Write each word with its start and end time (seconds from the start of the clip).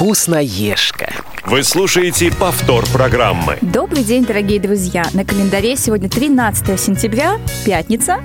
вкусноежка. 0.00 1.12
Вы 1.44 1.62
слушаете 1.62 2.32
повтор 2.32 2.86
программы. 2.88 3.58
Добрый 3.60 4.02
день, 4.02 4.24
дорогие 4.24 4.58
друзья! 4.58 5.04
На 5.12 5.26
календаре 5.26 5.76
сегодня 5.76 6.08
13 6.08 6.80
сентября, 6.80 7.38
пятница. 7.66 8.22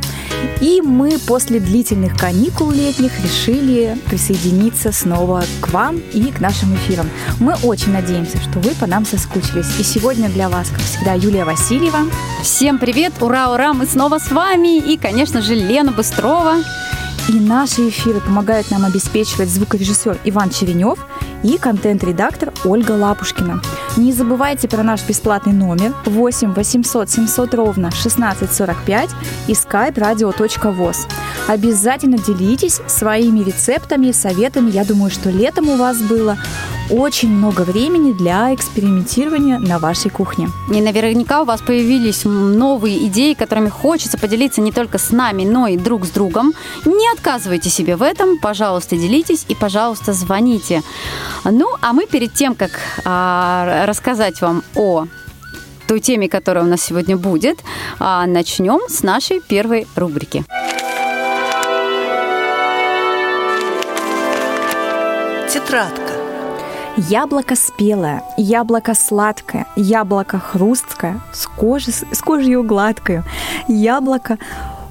И 0.61 0.79
мы 0.81 1.19
после 1.27 1.59
длительных 1.59 2.17
каникул 2.17 2.71
летних 2.71 3.11
решили 3.21 3.97
присоединиться 4.05 4.93
снова 4.93 5.43
к 5.59 5.67
вам 5.71 5.97
и 6.13 6.31
к 6.31 6.39
нашим 6.39 6.73
эфирам. 6.75 7.09
Мы 7.41 7.55
очень 7.61 7.91
надеемся, 7.91 8.37
что 8.37 8.59
вы 8.59 8.73
по 8.75 8.87
нам 8.87 9.05
соскучились. 9.05 9.77
И 9.77 9.83
сегодня 9.83 10.29
для 10.29 10.47
вас, 10.47 10.69
как 10.69 10.79
всегда, 10.79 11.13
Юлия 11.15 11.43
Васильева. 11.43 12.09
Всем 12.41 12.79
привет! 12.79 13.11
Ура, 13.19 13.51
ура! 13.51 13.73
Мы 13.73 13.85
снова 13.85 14.19
с 14.19 14.31
вами. 14.31 14.77
И, 14.77 14.97
конечно 14.97 15.41
же, 15.41 15.55
Лена 15.55 15.91
Быстрова. 15.91 16.55
И 17.27 17.39
наши 17.39 17.89
эфиры 17.89 18.21
помогают 18.21 18.69
нам 18.69 18.85
обеспечивать 18.85 19.49
звукорежиссер 19.49 20.19
Иван 20.25 20.51
Черенев 20.51 20.99
и 21.43 21.57
контент-редактор 21.57 22.53
Ольга 22.63 22.91
Лапушкина. 22.91 23.61
Не 23.97 24.13
забывайте 24.13 24.67
про 24.67 24.83
наш 24.83 25.03
бесплатный 25.07 25.53
номер 25.53 25.95
8 26.05 26.53
800 26.53 27.09
700 27.09 27.53
ровно 27.55 27.87
1645 27.87 29.09
и 29.47 29.53
skype 29.53 29.95
radio.voz. 29.95 31.07
Обязательно 31.47 32.19
делитесь 32.19 32.79
своими 32.85 33.39
рецептами 33.39 34.07
и 34.07 34.13
советами. 34.13 34.69
Я 34.69 34.85
думаю, 34.85 35.09
что 35.09 35.31
летом 35.31 35.69
у 35.69 35.77
вас 35.77 35.97
было 35.97 36.37
очень 36.89 37.29
много 37.29 37.61
времени 37.61 38.11
для 38.11 38.53
экспериментирования 38.53 39.59
на 39.59 39.79
вашей 39.79 40.11
кухне. 40.11 40.49
И 40.71 40.81
наверняка 40.81 41.41
у 41.41 41.45
вас 41.45 41.61
появились 41.61 42.25
новые 42.25 43.07
идеи, 43.07 43.33
которыми 43.33 43.69
хочется 43.69 44.17
поделиться 44.17 44.61
не 44.61 44.71
только 44.71 44.97
с 44.97 45.11
нами, 45.11 45.43
но 45.43 45.67
и 45.67 45.77
друг 45.77 46.05
с 46.05 46.09
другом. 46.09 46.53
Не 46.85 47.11
отказывайте 47.13 47.69
себе 47.69 47.95
в 47.95 48.01
этом, 48.01 48.37
пожалуйста, 48.39 48.95
делитесь 48.95 49.45
и, 49.47 49.55
пожалуйста, 49.55 50.13
звоните. 50.13 50.83
Ну, 51.43 51.69
а 51.81 51.93
мы 51.93 52.05
перед 52.05 52.33
тем, 52.33 52.55
как 52.55 52.71
а, 53.03 53.85
рассказать 53.85 54.41
вам 54.41 54.63
о 54.75 55.05
той 55.87 55.99
теме, 55.99 56.27
которая 56.29 56.63
у 56.63 56.67
нас 56.67 56.81
сегодня 56.81 57.17
будет, 57.17 57.59
а, 57.99 58.25
начнем 58.25 58.79
с 58.89 59.03
нашей 59.03 59.39
первой 59.39 59.87
рубрики. 59.95 60.43
Тетрадка. 65.49 66.14
Яблоко 66.97 67.55
спелое, 67.55 68.23
яблоко 68.37 68.93
сладкое, 68.93 69.65
яблоко 69.75 70.39
хрусткое, 70.39 71.19
с, 71.33 71.45
кожи, 71.45 71.91
с 71.91 72.21
кожей 72.21 72.63
гладкою, 72.63 73.25
яблоко 73.67 74.37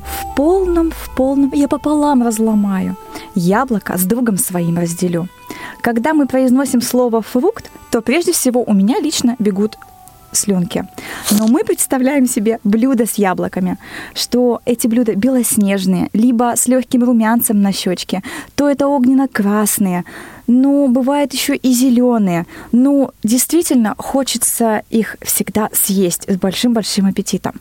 в 0.03 0.37
полном, 0.37 0.91
в 0.91 1.17
полном, 1.17 1.51
я 1.55 1.67
пополам 1.67 2.23
разломаю, 2.23 2.97
яблоко 3.35 3.97
с 3.97 4.05
другом 4.05 4.37
своим 4.37 4.77
разделю. 4.77 5.29
Когда 5.81 6.13
мы 6.13 6.27
произносим 6.27 6.83
слово 6.83 7.23
«фрукт», 7.23 7.71
то 7.91 8.03
прежде 8.03 8.33
всего 8.33 8.63
у 8.63 8.75
меня 8.75 9.01
лично 9.01 9.37
бегут 9.39 9.79
слюнки. 10.35 10.87
Но 11.31 11.47
мы 11.47 11.65
представляем 11.65 12.27
себе 12.27 12.59
блюдо 12.65 13.07
с 13.07 13.15
яблоками, 13.15 13.79
что 14.15 14.61
эти 14.65 14.87
блюда 14.87 15.15
белоснежные, 15.15 16.09
либо 16.13 16.55
с 16.57 16.67
легким 16.67 17.05
румянцем 17.05 17.61
на 17.63 17.73
щечке, 17.73 18.23
то 18.55 18.69
это 18.69 18.89
огненно-красные, 18.89 20.05
но 20.47 20.89
бывает 20.89 21.33
еще 21.33 21.57
и 21.57 21.73
зеленые. 21.73 22.47
Ну, 22.73 23.11
действительно, 23.23 23.95
хочется 23.97 24.83
их 24.91 25.17
всегда 25.23 25.71
съесть 25.73 26.25
с 26.29 26.37
большим-большим 26.37 27.07
аппетитом. 27.07 27.55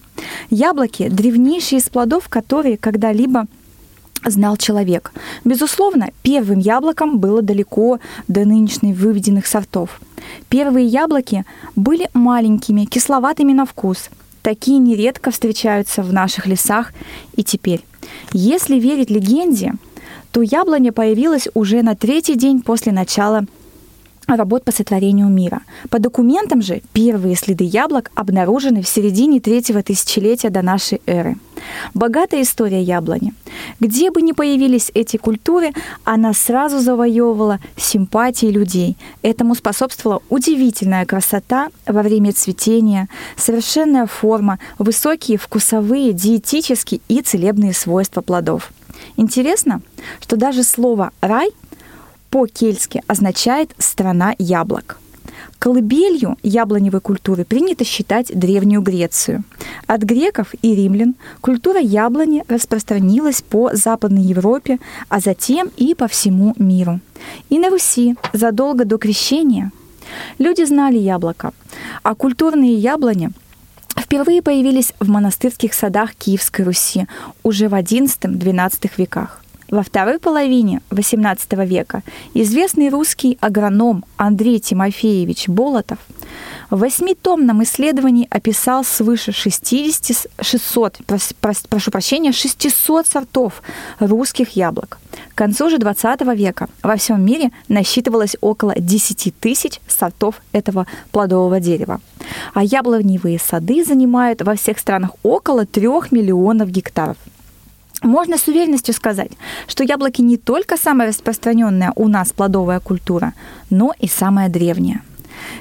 Яблоки– 0.49 1.07
древнейшие 1.09 1.79
из 1.79 1.89
плодов, 1.89 2.27
которые 2.29 2.77
когда-либо 2.77 3.47
знал 4.25 4.57
человек. 4.57 5.11
Безусловно, 5.43 6.09
первым 6.21 6.59
яблоком 6.59 7.19
было 7.19 7.41
далеко 7.41 7.99
до 8.27 8.45
нынешних 8.45 8.95
выведенных 8.97 9.47
сортов. 9.47 9.99
Первые 10.49 10.87
яблоки 10.87 11.45
были 11.75 12.09
маленькими, 12.13 12.85
кисловатыми 12.85 13.53
на 13.53 13.65
вкус. 13.65 14.09
Такие 14.41 14.77
нередко 14.77 15.31
встречаются 15.31 16.03
в 16.03 16.11
наших 16.11 16.47
лесах 16.47 16.93
и 17.35 17.43
теперь. 17.43 17.85
Если 18.33 18.79
верить 18.79 19.09
легенде, 19.09 19.73
то 20.31 20.41
яблоня 20.41 20.91
появилась 20.91 21.47
уже 21.53 21.81
на 21.81 21.95
третий 21.95 22.35
день 22.35 22.61
после 22.61 22.91
начала 22.91 23.45
работ 24.27 24.63
по 24.63 24.71
сотворению 24.71 25.27
мира. 25.27 25.61
По 25.89 25.99
документам 25.99 26.61
же 26.61 26.81
первые 26.93 27.35
следы 27.35 27.63
яблок 27.63 28.11
обнаружены 28.15 28.81
в 28.81 28.87
середине 28.87 29.39
третьего 29.39 29.83
тысячелетия 29.83 30.49
до 30.49 30.61
нашей 30.61 31.01
эры. 31.05 31.37
Богатая 31.93 32.41
история 32.41 32.81
яблони. 32.81 33.33
Где 33.79 34.11
бы 34.11 34.21
ни 34.21 34.31
появились 34.31 34.91
эти 34.93 35.17
культуры, 35.17 35.71
она 36.03 36.33
сразу 36.33 36.79
завоевывала 36.79 37.59
симпатии 37.77 38.47
людей. 38.47 38.97
Этому 39.21 39.55
способствовала 39.55 40.21
удивительная 40.29 41.05
красота 41.05 41.69
во 41.85 42.01
время 42.01 42.33
цветения, 42.33 43.07
совершенная 43.37 44.07
форма, 44.07 44.59
высокие 44.77 45.37
вкусовые, 45.37 46.13
диетические 46.13 47.01
и 47.07 47.21
целебные 47.21 47.73
свойства 47.73 48.21
плодов. 48.21 48.71
Интересно, 49.17 49.81
что 50.21 50.37
даже 50.37 50.63
слово 50.63 51.11
«рай» 51.21 51.49
по-кельтски 52.33 53.03
означает 53.05 53.75
«страна 53.77 54.33
яблок». 54.39 54.97
Колыбелью 55.59 56.35
яблоневой 56.41 56.99
культуры 56.99 57.45
принято 57.45 57.85
считать 57.85 58.31
Древнюю 58.33 58.81
Грецию. 58.81 59.43
От 59.85 60.01
греков 60.01 60.55
и 60.63 60.73
римлян 60.73 61.13
культура 61.41 61.79
яблони 61.79 62.43
распространилась 62.47 63.43
по 63.43 63.69
Западной 63.75 64.23
Европе, 64.23 64.79
а 65.09 65.19
затем 65.19 65.69
и 65.77 65.93
по 65.93 66.07
всему 66.07 66.55
миру. 66.57 67.01
И 67.51 67.59
на 67.59 67.69
Руси 67.69 68.15
задолго 68.33 68.83
до 68.83 68.97
крещения 68.97 69.71
люди 70.39 70.65
знали 70.65 70.97
яблоко, 70.97 71.53
а 72.01 72.15
культурные 72.15 72.73
яблони 72.73 73.29
впервые 73.95 74.41
появились 74.41 74.93
в 74.99 75.07
монастырских 75.07 75.75
садах 75.75 76.15
Киевской 76.15 76.63
Руси 76.63 77.05
уже 77.43 77.69
в 77.69 77.75
XI-XII 77.75 78.91
веках. 78.97 79.42
Во 79.73 79.81
второй 79.81 80.19
половине 80.19 80.83
XVIII 80.91 81.65
века 81.65 82.03
известный 82.35 82.89
русский 82.89 83.39
агроном 83.41 84.05
Андрей 84.17 84.59
Тимофеевич 84.59 85.49
Болотов 85.49 85.97
в 86.69 86.77
восьмитомном 86.77 87.63
исследовании 87.63 88.27
описал 88.29 88.83
свыше 88.83 89.31
60, 89.31 90.27
600, 90.39 90.99
прошу 91.69 91.89
прощения, 91.89 92.31
600 92.31 93.07
сортов 93.07 93.63
русских 93.97 94.51
яблок. 94.51 94.99
К 95.33 95.37
концу 95.39 95.71
же 95.71 95.79
20 95.79 96.21
века 96.35 96.69
во 96.83 96.95
всем 96.95 97.25
мире 97.25 97.49
насчитывалось 97.67 98.35
около 98.41 98.75
10 98.75 99.33
тысяч 99.39 99.79
сортов 99.87 100.43
этого 100.51 100.85
плодового 101.11 101.59
дерева. 101.59 101.99
А 102.53 102.63
яблоневые 102.63 103.39
сады 103.39 103.83
занимают 103.83 104.43
во 104.43 104.53
всех 104.53 104.77
странах 104.77 105.13
около 105.23 105.65
3 105.65 105.87
миллионов 106.11 106.69
гектаров– 106.69 107.17
можно 108.03 108.37
с 108.37 108.47
уверенностью 108.47 108.93
сказать, 108.93 109.31
что 109.67 109.83
яблоки 109.83 110.21
не 110.21 110.37
только 110.37 110.77
самая 110.77 111.07
распространенная 111.09 111.93
у 111.95 112.07
нас 112.07 112.31
плодовая 112.31 112.79
культура, 112.79 113.33
но 113.69 113.93
и 113.99 114.07
самая 114.07 114.49
древняя. 114.49 115.01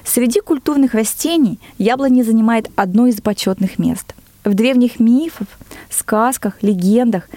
Среди 0.04 0.40
культурных 0.40 0.94
растений 0.94 1.58
яблони 1.78 2.22
занимает 2.22 2.70
одно 2.76 3.06
из 3.06 3.20
почетных 3.20 3.78
мест. 3.78 4.14
В 4.44 4.54
древних 4.54 4.98
мифах, 4.98 5.46
сказках, 5.88 6.62
легендах 6.62 7.28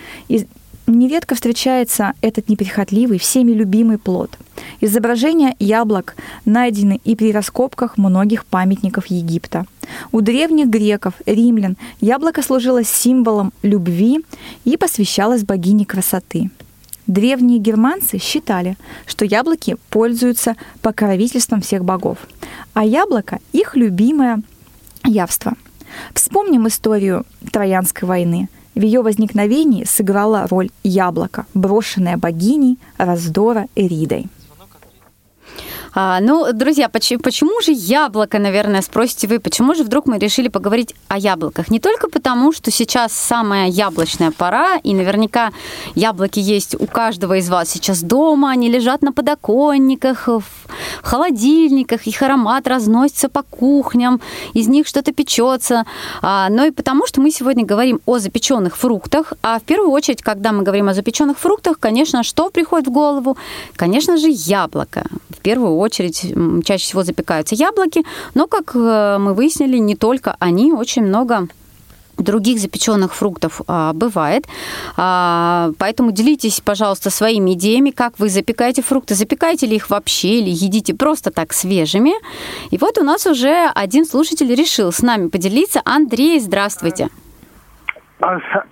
нередко 0.88 1.36
встречается 1.36 2.14
этот 2.22 2.50
неприхотливый, 2.50 3.20
всеми 3.20 3.52
любимый 3.52 3.98
плод. 3.98 4.38
Изображения 4.82 5.56
яблок 5.60 6.16
найдены 6.46 7.00
и 7.04 7.16
при 7.16 7.32
раскопках 7.32 7.98
многих 7.98 8.46
памятников 8.46 9.08
Египта. 9.08 9.66
У 10.12 10.22
древних 10.22 10.68
греков, 10.68 11.14
римлян 11.26 11.78
яблоко 12.02 12.42
служило 12.42 12.84
символом 12.84 13.54
любви 13.62 14.22
и 14.64 14.78
посвящалось 14.78 15.44
богине 15.44 15.86
красоты. 15.86 16.50
Древние 17.08 17.60
германцы 17.60 18.18
считали, 18.18 18.78
что 19.06 19.26
яблоки 19.26 19.78
пользуются 19.90 20.56
покровительством 20.82 21.62
всех 21.62 21.86
богов, 21.86 22.18
а 22.74 22.84
яблоко– 22.84 23.40
их 23.54 23.76
любимое 23.76 24.42
явство. 25.04 25.54
Вспомним 26.16 26.68
историю 26.68 27.26
Троянской 27.52 28.08
войны– 28.08 28.50
в 28.76 28.82
ее 28.82 29.02
возникновении 29.02 29.86
сыграла 29.86 30.48
роль 30.48 30.70
яблоко, 30.84 31.46
брошенное 31.54 32.18
богиней 32.18 32.78
раздора 32.98 33.68
Эридой. 33.76 34.28
А, 35.98 36.20
ну, 36.20 36.52
друзья, 36.52 36.90
почему, 36.90 37.22
почему 37.22 37.62
же 37.62 37.72
яблоко, 37.72 38.38
наверное, 38.38 38.82
спросите 38.82 39.28
вы, 39.28 39.40
почему 39.40 39.74
же 39.76 39.86
вдруг 39.86 40.08
мы 40.08 40.20
решили 40.20 40.50
поговорить 40.50 40.94
о 41.08 41.18
яблоках? 41.18 41.72
Не 41.72 41.80
только 41.80 42.10
потому, 42.10 42.52
что 42.52 42.70
сейчас 42.70 43.14
самая 43.14 43.70
яблочная 43.70 44.32
пора, 44.32 44.76
и 44.84 44.94
наверняка 44.94 45.52
яблоки 45.96 46.40
есть 46.40 46.76
у 46.76 46.86
каждого 46.86 47.38
из 47.38 47.50
вас 47.50 47.70
сейчас 47.70 48.02
дома, 48.04 48.52
они 48.52 48.70
лежат 48.70 49.04
на 49.04 49.14
подоконниках, 49.14 50.28
в 50.28 50.44
холодильниках, 51.02 52.08
их 52.08 52.22
аромат 52.22 52.68
разносится 52.68 53.30
по 53.30 53.44
кухням, 53.44 54.20
из 54.54 54.68
них 54.68 54.88
что-то 54.88 55.14
печется, 55.14 55.86
а, 56.22 56.50
но 56.50 56.66
и 56.66 56.72
потому, 56.72 57.08
что 57.08 57.22
мы 57.22 57.32
сегодня 57.32 57.64
говорим 57.64 58.02
о 58.06 58.20
запеченных 58.20 58.76
фруктах, 58.76 59.32
а 59.42 59.60
в 59.60 59.64
первую 59.64 59.92
очередь, 59.92 60.22
когда 60.22 60.52
мы 60.52 60.64
говорим 60.64 60.90
о 60.90 60.94
запеченных 60.94 61.40
фруктах, 61.40 61.80
конечно, 61.80 62.22
что 62.24 62.50
приходит 62.50 62.88
в 62.88 62.92
голову? 62.92 63.38
Конечно 63.78 64.18
же, 64.18 64.28
яблоко. 64.30 65.06
В 65.30 65.40
первую 65.40 65.78
очередь 65.78 65.85
очередь 65.86 66.34
чаще 66.66 66.84
всего 66.84 67.04
запекаются 67.04 67.56
яблоки, 67.56 68.04
но, 68.34 68.48
как 68.48 68.76
э, 68.76 69.18
мы 69.20 69.34
выяснили, 69.34 69.78
не 69.78 69.96
только 69.96 70.36
они, 70.40 70.74
очень 70.74 71.04
много 71.04 71.48
других 72.18 72.60
запеченных 72.60 73.14
фруктов 73.14 73.62
а, 73.68 73.94
бывает. 73.94 74.46
А, 74.98 75.72
поэтому 75.78 76.12
делитесь, 76.12 76.62
пожалуйста, 76.62 77.10
своими 77.10 77.54
идеями, 77.54 77.92
как 77.92 78.20
вы 78.20 78.30
запекаете 78.30 78.82
фрукты. 78.82 79.16
Запекаете 79.16 79.68
ли 79.68 79.76
их 79.76 79.90
вообще 79.90 80.40
или 80.40 80.50
едите 80.50 80.96
просто 80.96 81.32
так 81.32 81.54
свежими? 81.54 82.14
И 82.72 82.78
вот 82.78 82.98
у 82.98 83.04
нас 83.04 83.26
уже 83.26 83.70
один 83.74 84.06
слушатель 84.06 84.54
решил 84.54 84.92
с 84.92 85.02
нами 85.02 85.28
поделиться. 85.28 85.82
Андрей, 85.84 86.40
здравствуйте. 86.40 87.10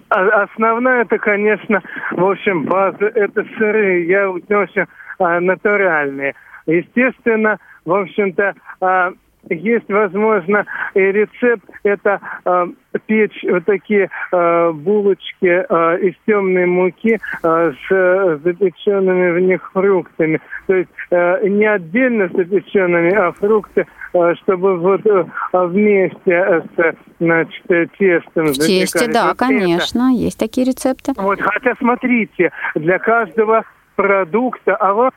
Основная 0.10 1.02
это, 1.02 1.18
конечно, 1.18 1.82
в 2.12 2.24
общем, 2.24 2.64
база 2.64 3.06
это 3.14 3.46
сырые, 3.58 4.08
я 4.08 4.30
общем, 4.30 4.88
а, 5.20 5.40
натуральные. 5.42 6.34
Естественно, 6.66 7.58
в 7.86 7.94
общем-то, 7.94 8.54
а, 8.82 9.14
есть, 9.50 9.90
возможно, 9.90 10.66
и 10.94 11.00
рецепт 11.00 11.66
это 11.84 12.22
э, 12.46 12.68
печь 13.06 13.44
вот 13.44 13.66
такие 13.66 14.10
э, 14.32 14.72
булочки 14.72 15.66
э, 15.68 16.00
из 16.00 16.16
темной 16.26 16.66
муки 16.66 17.20
э, 17.44 17.72
с 17.72 17.92
э, 17.92 18.40
запеченными 18.44 19.32
в 19.32 19.42
них 19.42 19.70
фруктами. 19.74 20.40
То 20.68 20.76
есть 20.76 20.90
э, 21.12 21.48
не 21.48 21.66
отдельно 21.66 22.30
запеченными, 22.34 23.14
а 23.14 23.34
фрукты, 23.34 23.86
э, 24.14 24.34
чтобы 24.44 24.78
вот 24.78 25.06
э, 25.06 25.26
вместе 25.52 26.64
с 26.78 26.96
значит, 27.20 27.64
тестом 27.98 28.48
В 28.48 28.54
тесте, 28.54 29.12
да, 29.12 29.30
вот 29.30 29.38
конечно, 29.38 30.10
это. 30.14 30.24
есть 30.24 30.40
такие 30.40 30.66
рецепты. 30.66 31.12
Вот, 31.18 31.42
хотя 31.42 31.74
смотрите, 31.80 32.52
для 32.76 32.98
каждого 33.00 33.64
продукта, 33.96 34.76
а 34.76 34.94
вот 34.94 35.14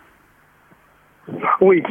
Ой, 1.60 1.84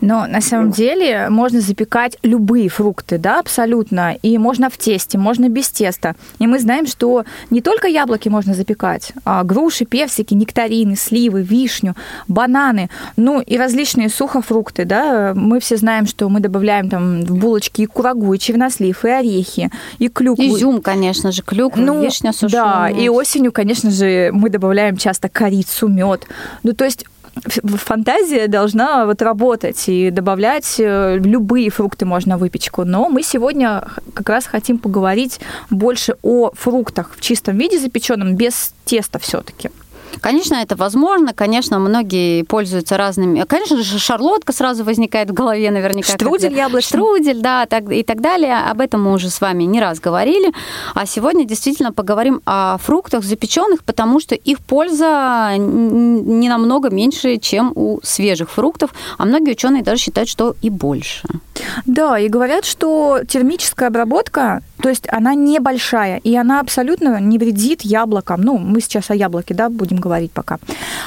но 0.00 0.26
на 0.26 0.40
самом 0.40 0.70
деле 0.70 1.28
можно 1.28 1.60
запекать 1.60 2.16
любые 2.22 2.68
фрукты, 2.68 3.18
да, 3.18 3.40
абсолютно. 3.40 4.14
И 4.22 4.38
можно 4.38 4.70
в 4.70 4.78
тесте, 4.78 5.18
можно 5.18 5.48
без 5.48 5.68
теста. 5.68 6.14
И 6.38 6.46
мы 6.46 6.58
знаем, 6.58 6.86
что 6.86 7.24
не 7.50 7.60
только 7.60 7.88
яблоки 7.88 8.28
можно 8.28 8.54
запекать, 8.54 9.12
а 9.24 9.42
груши, 9.44 9.84
персики, 9.84 10.34
нектарины, 10.34 10.96
сливы, 10.96 11.42
вишню, 11.42 11.96
бананы, 12.28 12.88
ну 13.16 13.40
и 13.40 13.56
различные 13.56 14.08
сухофрукты, 14.08 14.84
да. 14.84 15.32
Мы 15.34 15.60
все 15.60 15.76
знаем, 15.76 16.06
что 16.06 16.28
мы 16.28 16.40
добавляем 16.40 16.88
там 16.88 17.22
в 17.22 17.36
булочки 17.38 17.82
и 17.82 17.86
курагу, 17.86 18.32
и 18.32 18.38
чернослив, 18.38 19.04
и 19.04 19.08
орехи, 19.08 19.70
и 19.98 20.08
клюкву. 20.08 20.44
Изюм, 20.44 20.80
конечно 20.80 21.32
же, 21.32 21.42
клюкву, 21.42 21.82
ну, 21.82 22.02
вишня 22.02 22.32
сушеная. 22.32 22.90
Да, 22.94 23.00
и 23.00 23.08
осенью, 23.08 23.52
конечно 23.52 23.90
же, 23.90 24.30
мы 24.32 24.50
добавляем 24.50 24.96
часто 24.96 25.28
корицу, 25.28 25.88
мед. 25.88 26.26
Ну, 26.62 26.72
то 26.72 26.84
есть 26.84 27.06
фантазия 27.34 28.48
должна 28.48 29.06
вот 29.06 29.22
работать 29.22 29.88
и 29.88 30.10
добавлять 30.10 30.76
э, 30.78 31.18
любые 31.18 31.70
фрукты 31.70 32.06
можно 32.06 32.36
в 32.36 32.40
выпечку. 32.40 32.84
Но 32.84 33.08
мы 33.08 33.22
сегодня 33.22 33.84
как 34.14 34.28
раз 34.28 34.46
хотим 34.46 34.78
поговорить 34.78 35.40
больше 35.70 36.16
о 36.22 36.50
фруктах 36.52 37.14
в 37.16 37.20
чистом 37.20 37.58
виде 37.58 37.78
запеченном, 37.78 38.36
без 38.36 38.74
теста 38.84 39.18
все-таки. 39.18 39.70
Конечно, 40.20 40.56
это 40.56 40.76
возможно. 40.76 41.32
Конечно, 41.32 41.78
многие 41.78 42.42
пользуются 42.42 42.96
разными. 42.96 43.44
Конечно 43.44 43.76
же, 43.76 43.98
шарлотка 43.98 44.52
сразу 44.52 44.84
возникает 44.84 45.30
в 45.30 45.32
голове 45.32 45.70
наверняка. 45.70 46.12
Штрудель 46.12 46.54
яблочный. 46.54 46.98
Штрудель, 46.98 47.40
да, 47.40 47.66
так, 47.66 47.90
и 47.90 48.02
так 48.02 48.20
далее. 48.20 48.56
Об 48.56 48.80
этом 48.80 49.02
мы 49.02 49.12
уже 49.12 49.30
с 49.30 49.40
вами 49.40 49.64
не 49.64 49.80
раз 49.80 50.00
говорили. 50.00 50.52
А 50.94 51.06
сегодня 51.06 51.44
действительно 51.44 51.92
поговорим 51.92 52.40
о 52.44 52.78
фруктах 52.78 53.24
запеченных, 53.24 53.84
потому 53.84 54.20
что 54.20 54.34
их 54.34 54.60
польза 54.60 55.54
не 55.56 56.48
намного 56.48 56.90
меньше, 56.90 57.38
чем 57.38 57.72
у 57.74 58.00
свежих 58.02 58.50
фруктов. 58.50 58.90
А 59.18 59.24
многие 59.24 59.52
ученые 59.52 59.82
даже 59.82 60.02
считают, 60.02 60.28
что 60.28 60.54
и 60.62 60.70
больше. 60.70 61.28
Да, 61.86 62.18
и 62.18 62.28
говорят, 62.28 62.64
что 62.64 63.20
термическая 63.28 63.88
обработка, 63.88 64.62
то 64.82 64.88
есть 64.88 65.06
она 65.10 65.34
небольшая, 65.34 66.18
и 66.18 66.34
она 66.34 66.60
абсолютно 66.60 67.20
не 67.20 67.38
вредит 67.38 67.82
яблокам. 67.82 68.40
Ну, 68.40 68.56
мы 68.58 68.80
сейчас 68.80 69.10
о 69.10 69.14
яблоке, 69.14 69.54
да, 69.54 69.68
будем 69.68 69.98
говорить 70.00 70.32
пока. 70.32 70.58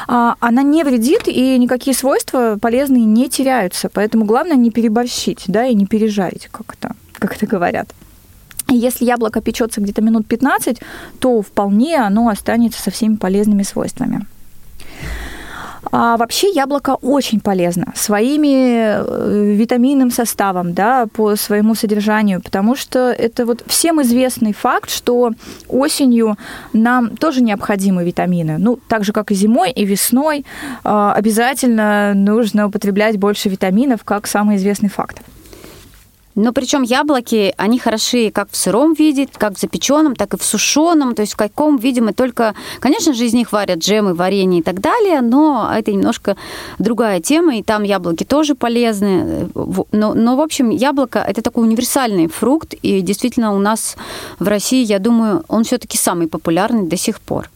А, 0.08 0.36
она 0.40 0.64
не 0.64 0.84
вредит, 0.84 1.28
и 1.28 1.58
никакие 1.58 1.96
свойства 1.96 2.58
полезные 2.62 3.06
не 3.06 3.30
теряются. 3.30 3.90
Поэтому 3.90 4.26
главное 4.26 4.56
не 4.56 4.72
переборщить, 4.72 5.44
да, 5.48 5.66
и 5.66 5.76
не 5.76 5.86
пережарить, 5.86 6.48
как 6.52 6.76
это, 6.76 6.96
как 7.14 7.36
это 7.36 7.46
говорят. 7.46 7.90
Если 8.70 9.06
яблоко 9.06 9.42
печется 9.42 9.82
где-то 9.82 10.02
минут 10.02 10.26
15, 10.28 10.80
то 11.20 11.42
вполне 11.42 11.98
оно 11.98 12.30
останется 12.30 12.82
со 12.82 12.92
всеми 12.92 13.16
полезными 13.16 13.64
свойствами. 13.64 14.26
А 15.92 16.18
вообще 16.18 16.50
яблоко 16.50 16.98
очень 17.02 17.40
полезно 17.40 17.94
своими 17.96 19.02
э, 19.04 19.54
витаминным 19.56 20.12
составом, 20.12 20.74
да, 20.74 21.08
по 21.08 21.36
своему 21.36 21.76
содержанию, 21.76 22.42
потому 22.42 22.76
что 22.76 23.12
это 23.12 23.46
вот 23.46 23.64
всем 23.68 24.02
известный 24.02 24.54
факт, 24.54 24.90
что 24.90 25.32
осенью 25.68 26.38
нам 26.74 27.16
тоже 27.18 27.42
необходимы 27.42 28.04
витамины. 28.04 28.58
Ну, 28.58 28.80
так 28.88 29.04
же, 29.04 29.14
как 29.14 29.32
и 29.32 29.36
зимой, 29.36 29.72
и 29.72 29.86
весной 29.86 30.46
а, 30.84 31.14
обязательно 31.14 32.14
нужно 32.16 32.68
употреблять 32.68 33.18
больше 33.18 33.50
витаминов, 33.50 34.04
как 34.04 34.28
самый 34.28 34.58
известный 34.58 34.90
факт. 34.90 35.22
Но 36.36 36.52
причем 36.52 36.82
яблоки, 36.82 37.54
они 37.58 37.80
хороши 37.80 38.32
как 38.32 38.50
в 38.52 38.56
сыром 38.56 38.94
виде, 38.94 39.28
как 39.32 39.56
в 39.56 39.60
запеченном, 39.60 40.16
так 40.16 40.34
и 40.34 40.38
в 40.38 40.44
сушеном. 40.44 41.16
То 41.16 41.22
есть 41.22 41.34
в 41.34 41.38
каком 41.38 41.78
виде 41.78 42.02
мы 42.02 42.14
только... 42.14 42.56
Конечно 42.80 43.14
же, 43.14 43.26
из 43.26 43.34
них 43.34 43.52
варят 43.52 43.80
джемы, 43.80 44.14
варенье 44.14 44.60
и 44.60 44.64
так 44.64 44.82
далее, 44.82 45.22
но 45.22 45.72
это 45.74 45.92
немножко 45.92 46.36
другая 46.80 47.20
тема, 47.22 47.58
и 47.58 47.64
там 47.64 47.84
яблоки 47.84 48.24
тоже 48.24 48.56
полезны. 48.56 49.50
Но, 49.92 50.14
но 50.14 50.36
в 50.36 50.42
общем, 50.42 50.70
яблоко– 50.70 51.20
это 51.28 51.42
такой 51.42 51.66
универсальный 51.66 52.28
фрукт, 52.28 52.74
и 52.74 53.02
действительно 53.02 53.54
у 53.54 53.60
нас 53.60 53.96
в 54.40 54.48
России, 54.48 54.84
я 54.84 55.00
думаю, 55.00 55.44
он 55.48 55.64
все-таки 55.64 55.98
самый 55.98 56.28
популярный 56.28 56.88
до 56.88 56.98
сих 56.98 57.22
пор. 57.22 57.50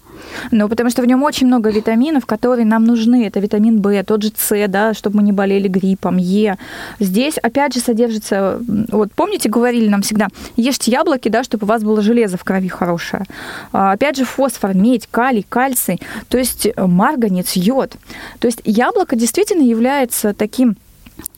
Ну, 0.52 0.70
потому 0.70 0.90
что 0.90 1.02
в 1.02 1.06
нем 1.06 1.24
очень 1.24 1.48
много 1.48 1.70
витаминов, 1.70 2.26
которые 2.26 2.66
нам 2.66 2.86
нужны. 2.86 3.26
Это 3.26 3.40
витамин 3.40 3.82
В, 3.82 4.04
тот 4.04 4.24
же 4.24 4.32
С, 4.36 4.68
да, 4.68 4.94
чтобы 4.94 5.18
мы 5.18 5.24
не 5.24 5.32
болели 5.32 5.68
гриппом, 5.68 6.18
Е. 6.18 6.58
Здесь, 7.00 7.38
опять 7.38 7.74
же, 7.74 7.80
содержится... 7.80 8.60
Вот 8.92 9.12
помните, 9.14 9.50
говорили 9.50 9.88
нам 9.90 10.02
всегда, 10.02 10.28
ешьте 10.56 10.92
яблоки, 10.92 11.30
да, 11.30 11.44
чтобы 11.44 11.66
у 11.66 11.68
вас 11.68 11.84
было 11.84 12.02
железо 12.02 12.38
в 12.38 12.44
крови 12.44 12.68
хорошее. 12.68 13.26
А, 13.72 13.92
опять 13.92 14.18
же, 14.18 14.26
фосфор, 14.26 14.74
медь, 14.76 15.08
калий, 15.10 15.46
кальций, 15.48 16.00
то 16.30 16.38
есть 16.38 16.68
марганец, 16.78 17.54
йод. 17.54 17.96
То 18.40 18.48
есть 18.48 18.62
яблоко 18.66 19.16
действительно 19.16 19.64
является 19.64 20.34
таким 20.34 20.76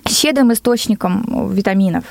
щедрым 0.08 0.51
источником 0.53 1.51
витаминов. 1.51 2.03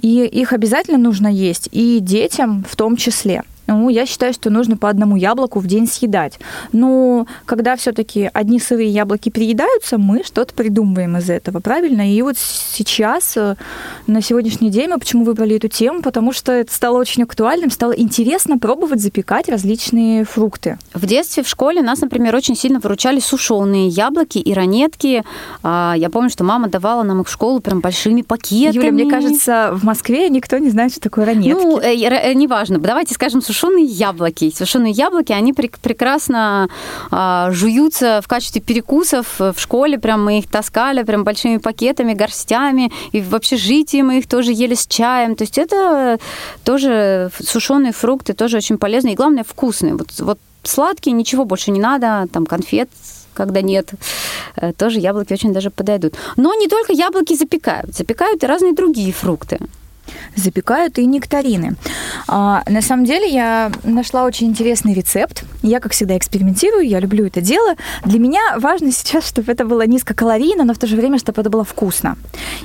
И 0.00 0.24
их 0.24 0.52
обязательно 0.52 0.98
нужно 0.98 1.28
есть, 1.28 1.68
и 1.72 2.00
детям 2.00 2.64
в 2.68 2.76
том 2.76 2.96
числе. 2.96 3.42
Ну, 3.66 3.88
я 3.88 4.06
считаю, 4.06 4.32
что 4.32 4.50
нужно 4.50 4.76
по 4.76 4.88
одному 4.88 5.16
яблоку 5.16 5.60
в 5.60 5.66
день 5.66 5.86
съедать. 5.86 6.38
Но 6.72 7.26
когда 7.46 7.76
все-таки 7.76 8.30
одни 8.32 8.58
сырые 8.58 8.90
яблоки 8.90 9.30
приедаются, 9.30 9.98
мы 9.98 10.22
что-то 10.22 10.54
придумываем 10.54 11.16
из 11.16 11.30
этого, 11.30 11.60
правильно? 11.60 12.12
И 12.12 12.20
вот 12.22 12.36
сейчас, 12.36 13.36
э, 13.36 13.56
на 14.06 14.20
сегодняшний 14.20 14.70
день, 14.70 14.88
мы 14.90 14.98
почему 14.98 15.24
выбрали 15.24 15.56
эту 15.56 15.68
тему? 15.68 16.02
Потому 16.02 16.32
что 16.32 16.52
это 16.52 16.72
стало 16.72 16.98
очень 16.98 17.22
актуальным, 17.22 17.70
стало 17.70 17.92
интересно 17.92 18.58
пробовать 18.58 19.00
запекать 19.00 19.48
различные 19.48 20.24
фрукты. 20.24 20.78
В 20.92 21.06
детстве 21.06 21.42
в 21.42 21.48
школе 21.48 21.82
нас, 21.82 22.00
например, 22.00 22.34
очень 22.34 22.56
сильно 22.56 22.80
выручали 22.80 23.20
сушеные 23.20 23.88
яблоки 23.88 24.38
и 24.38 24.52
ранетки. 24.52 25.24
А, 25.62 25.94
я 25.96 26.10
помню, 26.10 26.30
что 26.30 26.44
мама 26.44 26.68
давала 26.68 27.02
нам 27.02 27.22
их 27.22 27.28
в 27.28 27.30
школу 27.30 27.60
прям 27.60 27.80
большими 27.80 28.22
пакетами. 28.22 28.76
Юля, 28.76 28.92
мне 28.92 29.10
кажется, 29.10 29.70
в 29.72 29.84
Москве 29.84 30.28
никто 30.28 30.58
не 30.58 30.70
знает, 30.70 30.92
что 30.92 31.00
такое 31.00 31.24
ранетки. 31.24 31.50
Ну, 31.50 31.78
э, 31.78 31.94
э, 31.94 32.34
неважно. 32.34 32.78
Давайте 32.78 33.14
скажем 33.14 33.40
сушеные 33.40 33.53
сушеные 33.54 33.84
яблоки. 33.84 34.52
Сушеные 34.54 34.92
яблоки, 34.92 35.32
они 35.32 35.52
прек- 35.52 35.78
прекрасно 35.80 36.68
а, 37.10 37.50
жуются 37.52 38.20
в 38.22 38.28
качестве 38.28 38.60
перекусов 38.60 39.38
в 39.38 39.54
школе. 39.56 39.98
Прям 39.98 40.24
мы 40.24 40.38
их 40.38 40.48
таскали 40.48 41.04
прям 41.04 41.24
большими 41.24 41.58
пакетами, 41.58 42.14
горстями. 42.14 42.90
И 43.12 43.20
в 43.20 43.34
общежитии 43.34 44.02
мы 44.02 44.18
их 44.18 44.26
тоже 44.26 44.52
ели 44.52 44.74
с 44.74 44.86
чаем. 44.86 45.36
То 45.36 45.44
есть 45.44 45.58
это 45.58 46.18
тоже 46.64 47.30
сушеные 47.40 47.92
фрукты, 47.92 48.32
тоже 48.32 48.56
очень 48.56 48.76
полезные. 48.76 49.14
И 49.14 49.16
главное, 49.16 49.44
вкусные. 49.44 49.94
Вот, 49.94 50.08
вот 50.18 50.38
сладкие, 50.64 51.12
ничего 51.14 51.44
больше 51.44 51.70
не 51.70 51.80
надо, 51.80 52.26
там 52.32 52.46
конфет 52.46 52.88
когда 53.34 53.62
нет, 53.62 53.90
э, 54.54 54.72
тоже 54.72 55.00
яблоки 55.00 55.32
очень 55.32 55.52
даже 55.52 55.70
подойдут. 55.70 56.14
Но 56.36 56.54
не 56.54 56.68
только 56.68 56.92
яблоки 56.92 57.34
запекают, 57.34 57.92
запекают 57.92 58.44
и 58.44 58.46
разные 58.46 58.74
другие 58.74 59.12
фрукты. 59.12 59.58
Запекают 60.36 60.98
и 60.98 61.06
нектарины. 61.06 61.76
А, 62.28 62.62
на 62.68 62.82
самом 62.82 63.04
деле 63.04 63.28
я 63.28 63.70
нашла 63.84 64.24
очень 64.24 64.48
интересный 64.48 64.94
рецепт. 64.94 65.44
Я, 65.62 65.80
как 65.80 65.92
всегда, 65.92 66.16
экспериментирую, 66.16 66.86
я 66.86 67.00
люблю 67.00 67.26
это 67.26 67.40
дело. 67.40 67.74
Для 68.04 68.18
меня 68.18 68.40
важно 68.58 68.92
сейчас, 68.92 69.26
чтобы 69.26 69.52
это 69.52 69.64
было 69.64 69.86
низкокалорийно, 69.86 70.64
но 70.64 70.74
в 70.74 70.78
то 70.78 70.86
же 70.86 70.96
время, 70.96 71.18
чтобы 71.18 71.40
это 71.40 71.50
было 71.50 71.64
вкусно. 71.64 72.16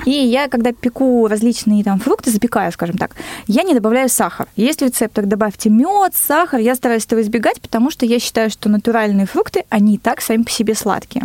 И 0.04 0.10
я, 0.10 0.48
когда 0.48 0.72
пеку 0.72 1.26
различные 1.28 1.84
там 1.84 2.00
фрукты, 2.00 2.30
запекаю, 2.30 2.72
скажем 2.72 2.98
так, 2.98 3.12
я 3.46 3.62
не 3.62 3.74
добавляю 3.74 4.08
сахар. 4.08 4.48
Есть 4.56 4.80
в 4.80 4.84
рецептах 4.84 5.26
добавьте 5.26 5.70
мед, 5.70 6.14
сахар, 6.14 6.60
я 6.60 6.74
стараюсь 6.74 7.04
этого 7.04 7.20
избегать, 7.20 7.60
потому 7.60 7.90
что 7.90 8.06
я 8.06 8.18
считаю, 8.18 8.50
что 8.50 8.68
натуральные 8.68 9.26
фрукты, 9.26 9.64
они 9.68 9.94
и 9.94 9.98
так 9.98 10.20
сами 10.20 10.42
по 10.42 10.50
себе 10.50 10.74
сладкие. 10.74 11.24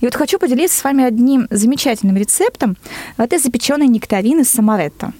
И 0.00 0.04
вот 0.04 0.14
хочу 0.14 0.38
поделиться 0.38 0.78
с 0.78 0.84
вами 0.84 1.04
одним 1.04 1.46
замечательным 1.50 2.16
рецептом. 2.16 2.76
Это 3.16 3.38
запеченные 3.38 3.88
нектарины 3.88 4.44
с 4.44 4.48
самаретто. 4.48 5.12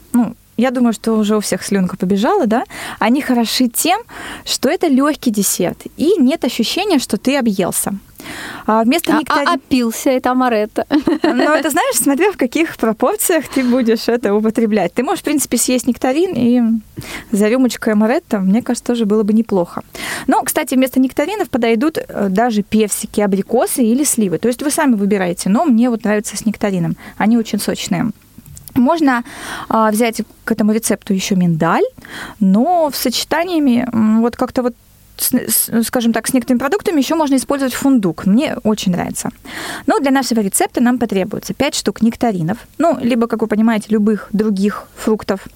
Я 0.57 0.71
думаю, 0.71 0.93
что 0.93 1.13
уже 1.15 1.37
у 1.37 1.41
всех 1.41 1.63
слюнка 1.63 1.97
побежала, 1.97 2.47
да? 2.47 2.65
Они 2.99 3.23
хороши 3.23 3.69
тем, 3.69 4.01
что 4.45 4.69
это 4.69 4.87
легкий 4.87 5.31
десерт, 5.31 5.79
и 5.97 6.15
нет 6.19 6.45
ощущения, 6.45 6.99
что 6.99 7.17
ты 7.17 7.37
объелся. 7.37 7.95
А 8.67 8.85
вместо 8.85 9.13
нектарин... 9.13 9.49
А, 9.49 9.53
а 9.53 9.55
опился 9.55 10.11
это 10.11 10.31
амаретто. 10.31 10.87
Ну, 10.89 11.53
это 11.53 11.71
знаешь, 11.71 11.97
смотря 11.97 12.31
в 12.31 12.37
каких 12.37 12.77
пропорциях 12.77 13.49
ты 13.49 13.65
будешь 13.65 14.09
это 14.09 14.35
употреблять. 14.35 14.95
Ты 14.95 15.03
можешь, 15.03 15.21
в 15.21 15.25
принципе, 15.25 15.57
съесть 15.57 15.87
нектарин 15.87 16.33
и 16.37 16.63
за 17.33 17.49
рюмочкой 17.49 17.95
амаретто, 17.95 18.39
мне 18.39 18.63
кажется, 18.63 18.87
тоже 18.87 19.07
было 19.07 19.23
бы 19.23 19.33
неплохо. 19.33 19.83
Но, 20.27 20.43
кстати, 20.43 20.75
вместо 20.75 21.01
нектаринов 21.01 21.51
подойдут 21.51 21.99
э, 21.99 22.29
даже 22.29 22.63
персики, 22.63 23.21
абрикосы 23.21 23.83
или 23.83 24.05
сливы. 24.05 24.39
То 24.39 24.49
есть 24.49 24.63
вы 24.63 24.71
сами 24.71 24.95
выбираете, 24.95 25.49
но 25.49 25.65
мне 25.65 25.91
вот 25.91 26.05
нравится 26.05 26.37
с 26.37 26.47
нектарином. 26.47 26.97
Они 27.17 27.37
очень 27.37 27.59
сочные. 27.59 28.13
Можно 28.83 29.25
а, 29.69 29.91
взять 29.91 30.23
к 30.45 30.53
этому 30.53 30.73
рецепту 30.73 31.15
еще 31.15 31.37
миндаль, 31.37 31.85
но 32.41 32.91
в 32.91 32.97
сочетаниями 32.97 33.89
вот 34.21 34.37
как-то 34.37 34.63
вот 34.63 34.75
скажем 35.83 36.13
так, 36.13 36.27
с 36.27 36.33
некоторыми 36.33 36.59
продуктами 36.59 36.99
еще 36.99 37.15
можно 37.15 37.37
использовать 37.37 37.75
фундук. 37.75 38.27
Мне 38.27 38.57
очень 38.65 38.93
нравится. 38.93 39.31
Но 39.87 39.99
для 40.01 40.11
нашего 40.11 40.41
рецепта 40.41 40.81
нам 40.81 40.99
потребуется 40.99 41.55
5 41.55 41.75
штук 41.75 42.03
нектаринов, 42.03 42.59
ну, 42.79 42.99
либо, 43.01 43.27
как 43.27 43.43
вы 43.43 43.47
понимаете, 43.47 43.87
любых 43.91 44.29
других 44.33 44.89
фруктов, 44.97 45.47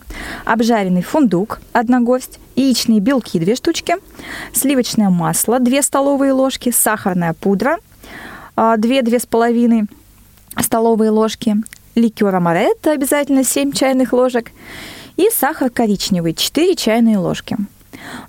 обжаренный 0.45 1.03
фундук, 1.03 1.61
одна 1.73 2.01
горсть, 2.01 2.39
яичные 2.55 3.01
белки, 3.01 3.41
две 3.41 3.57
штучки, 3.57 3.97
сливочное 4.53 5.11
масло, 5.11 5.59
2 5.59 5.83
столовые 5.83 6.33
ложки, 6.33 6.71
сахарная 6.71 7.33
пудра, 7.33 7.79
2-2,5 8.57 9.89
а, 10.55 10.63
столовые 10.63 11.11
ложки, 11.11 11.57
ликер 11.97 12.35
амаретто 12.35 12.93
обязательно 12.93 13.43
7 13.43 13.73
чайных 13.73 14.13
ложек 14.13 14.53
и 15.17 15.29
сахар 15.31 15.71
коричневый 15.71 16.35
4 16.35 16.77
чайные 16.77 17.19
ложки. 17.19 17.57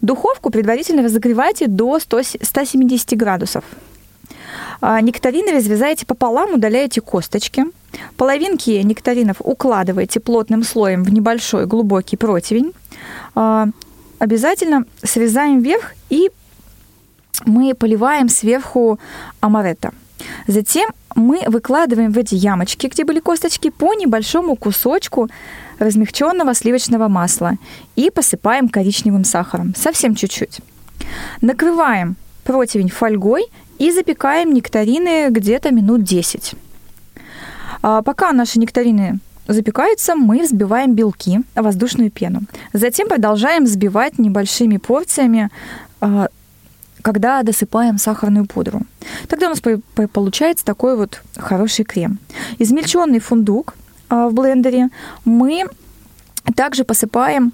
Духовку 0.01 0.49
предварительно 0.49 1.03
разогревайте 1.03 1.67
до 1.67 1.99
100, 1.99 2.21
170 2.41 3.17
градусов. 3.17 3.63
А, 4.79 5.01
нектарины 5.01 5.51
разрезаете 5.51 6.05
пополам, 6.05 6.53
удаляете 6.53 7.01
косточки. 7.01 7.65
Половинки 8.15 8.69
нектаринов 8.69 9.37
укладываете 9.39 10.19
плотным 10.19 10.63
слоем 10.63 11.03
в 11.03 11.11
небольшой 11.11 11.65
глубокий 11.65 12.15
противень. 12.15 12.73
А, 13.35 13.67
обязательно 14.17 14.85
срезаем 15.03 15.61
вверх 15.61 15.93
и 16.09 16.31
мы 17.45 17.75
поливаем 17.75 18.29
сверху 18.29 18.99
амаретто. 19.41 19.91
Затем 20.47 20.89
мы 21.17 21.41
выкладываем 21.47 22.11
в 22.11 22.17
эти 22.17 22.35
ямочки, 22.35 22.87
где 22.87 23.03
были 23.03 23.19
косточки, 23.19 23.69
по 23.69 23.93
небольшому 23.93 24.55
кусочку 24.55 25.29
размягченного 25.79 26.53
сливочного 26.53 27.07
масла 27.07 27.57
и 27.95 28.09
посыпаем 28.09 28.69
коричневым 28.69 29.23
сахаром, 29.23 29.73
совсем 29.75 30.15
чуть-чуть. 30.15 30.61
Накрываем 31.41 32.15
противень 32.43 32.89
фольгой 32.89 33.45
и 33.79 33.91
запекаем 33.91 34.53
нектарины 34.53 35.29
где-то 35.29 35.71
минут 35.71 36.03
10. 36.03 36.53
А 37.81 38.01
пока 38.03 38.31
наши 38.31 38.59
нектарины 38.59 39.19
запекаются, 39.47 40.15
мы 40.15 40.43
взбиваем 40.43 40.93
белки, 40.93 41.41
воздушную 41.55 42.11
пену. 42.11 42.41
Затем 42.73 43.07
продолжаем 43.07 43.65
взбивать 43.65 44.19
небольшими 44.19 44.77
порциями 44.77 45.49
а, 45.99 46.27
когда 47.07 47.41
досыпаем 47.41 47.97
сахарную 47.97 48.45
пудру. 48.45 48.81
Тогда 49.29 49.47
у 49.47 49.49
нас 49.51 49.61
получается 50.11 50.65
такой 50.65 50.97
вот 50.97 51.21
хороший 51.37 51.85
крем. 51.85 52.19
Измельченный 52.59 53.19
фундук 53.19 53.75
а, 54.09 54.27
в 54.27 54.33
блендере 54.33 54.89
мы 55.23 55.63
также 56.53 56.83
посыпаем 56.83 57.53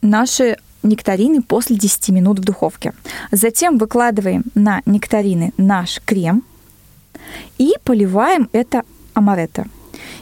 наши 0.00 0.56
нектарины 0.82 1.42
после 1.42 1.76
10 1.76 2.08
минут 2.08 2.38
в 2.38 2.42
духовке. 2.42 2.94
Затем 3.32 3.76
выкладываем 3.76 4.44
на 4.54 4.80
нектарины 4.86 5.52
наш 5.58 6.00
крем 6.02 6.42
и 7.58 7.74
поливаем 7.84 8.48
это 8.52 8.84
амаретто. 9.12 9.66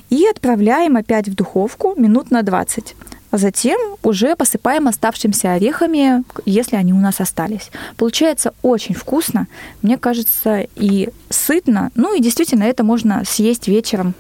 И 0.09 0.27
отправляем 0.27 0.97
опять 0.97 1.29
в 1.29 1.37
духовку 1.37 1.95
минут 1.97 2.33
на 2.33 2.43
20 2.43 2.97
а 3.31 3.39
затем 3.39 3.79
уже 4.03 4.37
посыпаем 4.37 4.89
оставшимися 4.89 5.53
орехами, 5.53 6.25
если 6.45 6.77
они 6.77 6.93
у 6.93 6.99
нас 6.99 7.21
остались. 7.21 7.71
Получается 7.97 8.55
очень 8.63 8.95
вкусно, 8.95 9.47
мне 9.83 9.99
кажется, 9.99 10.67
и 10.77 11.11
сытно. 11.29 11.91
Ну 11.95 12.15
и 12.15 12.21
действительно, 12.21 12.65
это 12.65 12.83
можно 12.85 13.23
съесть 13.25 13.69
вечером. 13.69 14.15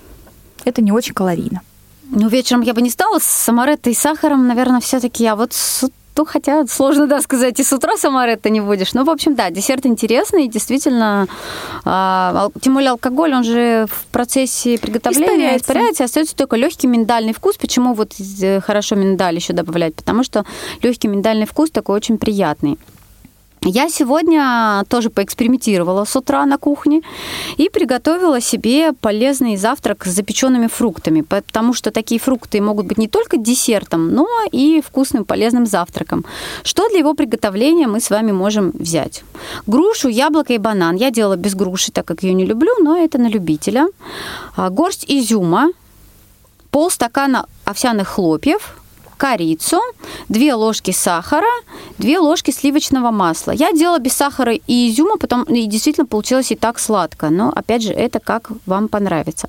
Это 0.64 0.82
не 0.82 0.92
очень 0.92 1.14
калорийно. 1.14 1.62
Ну, 2.10 2.28
вечером 2.28 2.62
я 2.62 2.74
бы 2.74 2.82
не 2.82 2.90
стала 2.90 3.18
с 3.18 3.24
самареттой 3.24 3.92
и 3.92 3.96
сахаром, 3.96 4.46
наверное, 4.46 4.80
все-таки. 4.80 5.24
А 5.26 5.36
вот 5.36 5.52
с 5.52 5.88
ну, 6.16 6.24
хотя 6.24 6.66
сложно, 6.66 7.06
да, 7.06 7.20
сказать, 7.22 7.58
и 7.60 7.64
с 7.64 7.72
утра 7.72 7.96
самаретто 7.96 8.50
не 8.50 8.60
будешь. 8.60 8.92
Ну, 8.94 9.04
в 9.04 9.10
общем, 9.10 9.34
да, 9.34 9.50
десерт 9.50 9.86
интересный, 9.86 10.48
действительно, 10.48 11.26
а, 11.84 12.48
тем 12.60 12.74
более 12.74 12.90
алкоголь, 12.90 13.34
он 13.34 13.44
же 13.44 13.86
в 13.90 14.06
процессе 14.06 14.78
приготовления 14.78 15.56
испаряется, 15.56 15.64
испаряется 15.64 16.04
остается 16.04 16.36
только 16.36 16.56
легкий 16.56 16.86
миндальный 16.86 17.32
вкус. 17.32 17.56
Почему 17.56 17.94
вот 17.94 18.14
э, 18.42 18.60
хорошо 18.60 18.96
миндаль 18.96 19.36
еще 19.36 19.52
добавлять? 19.52 19.94
Потому 19.94 20.22
что 20.22 20.44
легкий 20.82 21.08
миндальный 21.08 21.46
вкус 21.46 21.70
такой 21.70 21.96
очень 21.96 22.18
приятный. 22.18 22.78
Я 23.62 23.90
сегодня 23.90 24.84
тоже 24.88 25.10
поэкспериментировала 25.10 26.06
с 26.06 26.16
утра 26.16 26.46
на 26.46 26.56
кухне 26.56 27.02
и 27.58 27.68
приготовила 27.68 28.40
себе 28.40 28.94
полезный 28.94 29.56
завтрак 29.56 30.06
с 30.06 30.10
запеченными 30.10 30.66
фруктами, 30.66 31.20
потому 31.20 31.74
что 31.74 31.90
такие 31.90 32.18
фрукты 32.18 32.62
могут 32.62 32.86
быть 32.86 32.96
не 32.96 33.06
только 33.06 33.36
десертом, 33.36 34.14
но 34.14 34.26
и 34.50 34.80
вкусным 34.80 35.26
полезным 35.26 35.66
завтраком. 35.66 36.24
Что 36.62 36.88
для 36.88 37.00
его 37.00 37.12
приготовления 37.12 37.86
мы 37.86 38.00
с 38.00 38.08
вами 38.08 38.32
можем 38.32 38.70
взять? 38.70 39.24
Грушу, 39.66 40.08
яблоко 40.08 40.54
и 40.54 40.58
банан. 40.58 40.96
Я 40.96 41.10
делала 41.10 41.36
без 41.36 41.54
груши, 41.54 41.92
так 41.92 42.06
как 42.06 42.22
ее 42.22 42.32
не 42.32 42.46
люблю, 42.46 42.72
но 42.80 42.96
это 42.96 43.18
на 43.18 43.28
любителя. 43.28 43.88
А, 44.56 44.70
горсть 44.70 45.04
изюма, 45.06 45.70
полстакана 46.70 47.46
овсяных 47.66 48.08
хлопьев, 48.08 48.79
корицу, 49.20 49.80
2 50.30 50.56
ложки 50.56 50.92
сахара, 50.92 51.52
2 51.98 52.20
ложки 52.20 52.52
сливочного 52.52 53.10
масла. 53.10 53.52
Я 53.52 53.72
делала 53.72 53.98
без 53.98 54.14
сахара 54.14 54.54
и 54.54 54.88
изюма, 54.88 55.18
потом 55.18 55.42
и 55.42 55.66
действительно 55.66 56.06
получилось 56.06 56.52
и 56.52 56.56
так 56.56 56.78
сладко. 56.78 57.28
Но, 57.28 57.52
опять 57.54 57.82
же, 57.82 57.92
это 57.92 58.18
как 58.18 58.50
вам 58.66 58.88
понравится. 58.88 59.48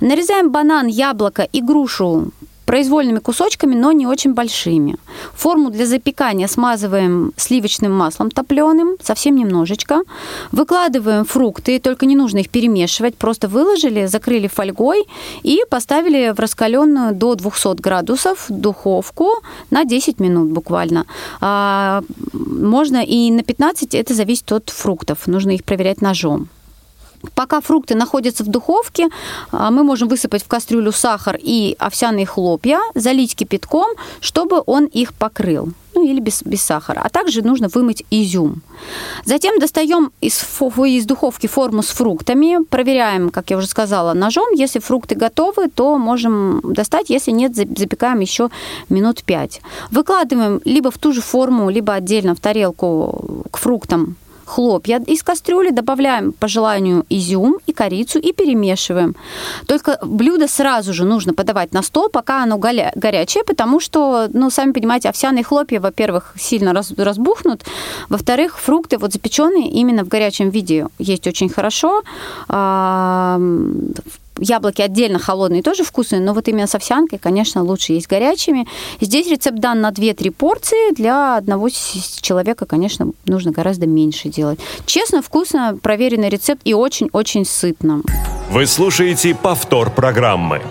Нарезаем 0.00 0.50
банан, 0.50 0.88
яблоко 0.88 1.42
и 1.42 1.62
грушу 1.62 2.32
произвольными 2.64 3.18
кусочками, 3.18 3.74
но 3.74 3.92
не 3.92 4.06
очень 4.06 4.34
большими. 4.34 4.96
Форму 5.34 5.70
для 5.70 5.86
запекания 5.86 6.48
смазываем 6.48 7.32
сливочным 7.36 7.92
маслом 7.92 8.30
топленым, 8.30 8.96
совсем 9.02 9.36
немножечко. 9.36 10.02
Выкладываем 10.52 11.24
фрукты, 11.24 11.78
только 11.78 12.06
не 12.06 12.16
нужно 12.16 12.38
их 12.38 12.50
перемешивать, 12.50 13.16
просто 13.16 13.48
выложили, 13.48 14.06
закрыли 14.06 14.48
фольгой 14.48 15.04
и 15.42 15.62
поставили 15.70 16.32
в 16.34 16.40
раскаленную 16.40 17.14
до 17.14 17.34
200 17.34 17.80
градусов 17.80 18.46
духовку 18.48 19.28
на 19.70 19.84
10 19.84 20.20
минут 20.20 20.50
буквально. 20.50 21.06
А, 21.40 22.02
можно 22.32 23.04
и 23.04 23.30
на 23.30 23.42
15, 23.42 23.94
это 23.94 24.14
зависит 24.14 24.52
от 24.52 24.70
фруктов, 24.70 25.26
нужно 25.26 25.52
их 25.52 25.64
проверять 25.64 26.00
ножом. 26.00 26.48
Пока 27.34 27.60
фрукты 27.60 27.94
находятся 27.94 28.44
в 28.44 28.48
духовке, 28.48 29.08
а, 29.52 29.70
мы 29.70 29.82
можем 29.82 30.08
высыпать 30.08 30.42
в 30.42 30.48
кастрюлю 30.48 30.92
сахар 30.92 31.38
и 31.40 31.76
овсяные 31.78 32.26
хлопья, 32.26 32.80
залить 32.94 33.36
кипятком, 33.36 33.88
чтобы 34.20 34.62
он 34.66 34.86
их 34.86 35.14
покрыл. 35.14 35.68
Ну 35.94 36.04
или 36.04 36.20
без, 36.20 36.42
без 36.42 36.62
сахара. 36.62 37.02
А 37.04 37.08
также 37.08 37.42
нужно 37.42 37.68
вымыть 37.68 38.04
изюм. 38.10 38.62
Затем 39.24 39.60
достаем 39.60 40.10
из, 40.20 40.42
из 40.86 41.06
духовки 41.06 41.46
форму 41.46 41.82
с 41.82 41.88
фруктами, 41.88 42.64
проверяем, 42.64 43.30
как 43.30 43.50
я 43.50 43.56
уже 43.56 43.68
сказала, 43.68 44.12
ножом. 44.12 44.52
Если 44.54 44.80
фрукты 44.80 45.14
готовы, 45.14 45.68
то 45.68 45.96
можем 45.98 46.60
достать. 46.64 47.10
Если 47.10 47.30
нет, 47.30 47.54
запекаем 47.54 48.20
еще 48.20 48.50
минут 48.88 49.22
5. 49.22 49.60
Выкладываем 49.92 50.60
либо 50.64 50.90
в 50.90 50.98
ту 50.98 51.12
же 51.12 51.20
форму, 51.20 51.70
либо 51.70 51.94
отдельно 51.94 52.34
в 52.34 52.40
тарелку 52.40 53.44
к 53.52 53.58
фруктам 53.58 54.16
хлопья 54.44 55.02
из 55.06 55.22
кастрюли, 55.22 55.70
добавляем 55.70 56.32
по 56.32 56.48
желанию 56.48 57.04
изюм 57.08 57.58
и 57.66 57.72
корицу 57.72 58.18
и 58.18 58.32
перемешиваем. 58.32 59.14
Только 59.66 59.98
блюдо 60.02 60.48
сразу 60.48 60.92
же 60.92 61.04
нужно 61.04 61.34
подавать 61.34 61.72
на 61.72 61.82
стол, 61.82 62.08
пока 62.08 62.42
оно 62.42 62.58
горячее, 62.58 63.44
потому 63.44 63.80
что, 63.80 64.28
ну, 64.32 64.50
сами 64.50 64.72
понимаете, 64.72 65.08
овсяные 65.08 65.44
хлопья, 65.44 65.80
во-первых, 65.80 66.34
сильно 66.38 66.72
разбухнут, 66.72 67.64
во-вторых, 68.08 68.58
фрукты 68.58 68.98
вот 68.98 69.12
запеченные 69.12 69.70
именно 69.70 70.04
в 70.04 70.08
горячем 70.08 70.50
виде 70.50 70.86
есть 70.98 71.26
очень 71.26 71.48
хорошо. 71.48 72.02
Яблоки 74.38 74.82
отдельно 74.82 75.18
холодные 75.18 75.62
тоже 75.62 75.84
вкусные, 75.84 76.20
но 76.20 76.34
вот 76.34 76.48
именно 76.48 76.66
с 76.66 76.74
овсянкой, 76.74 77.18
конечно, 77.18 77.62
лучше 77.62 77.92
есть 77.92 78.08
горячими. 78.08 78.66
Здесь 79.00 79.28
рецепт 79.28 79.58
дан 79.58 79.80
на 79.80 79.90
2-3 79.90 80.30
порции. 80.32 80.94
Для 80.94 81.36
одного 81.36 81.68
человека, 81.70 82.66
конечно, 82.66 83.12
нужно 83.26 83.52
гораздо 83.52 83.86
меньше 83.86 84.28
делать. 84.28 84.58
Честно, 84.86 85.22
вкусно, 85.22 85.78
проверенный 85.80 86.28
рецепт 86.28 86.62
и 86.64 86.74
очень-очень 86.74 87.44
сытно. 87.44 88.02
Вы 88.50 88.66
слушаете 88.66 89.34
повтор 89.34 89.90
программы. 89.90 90.62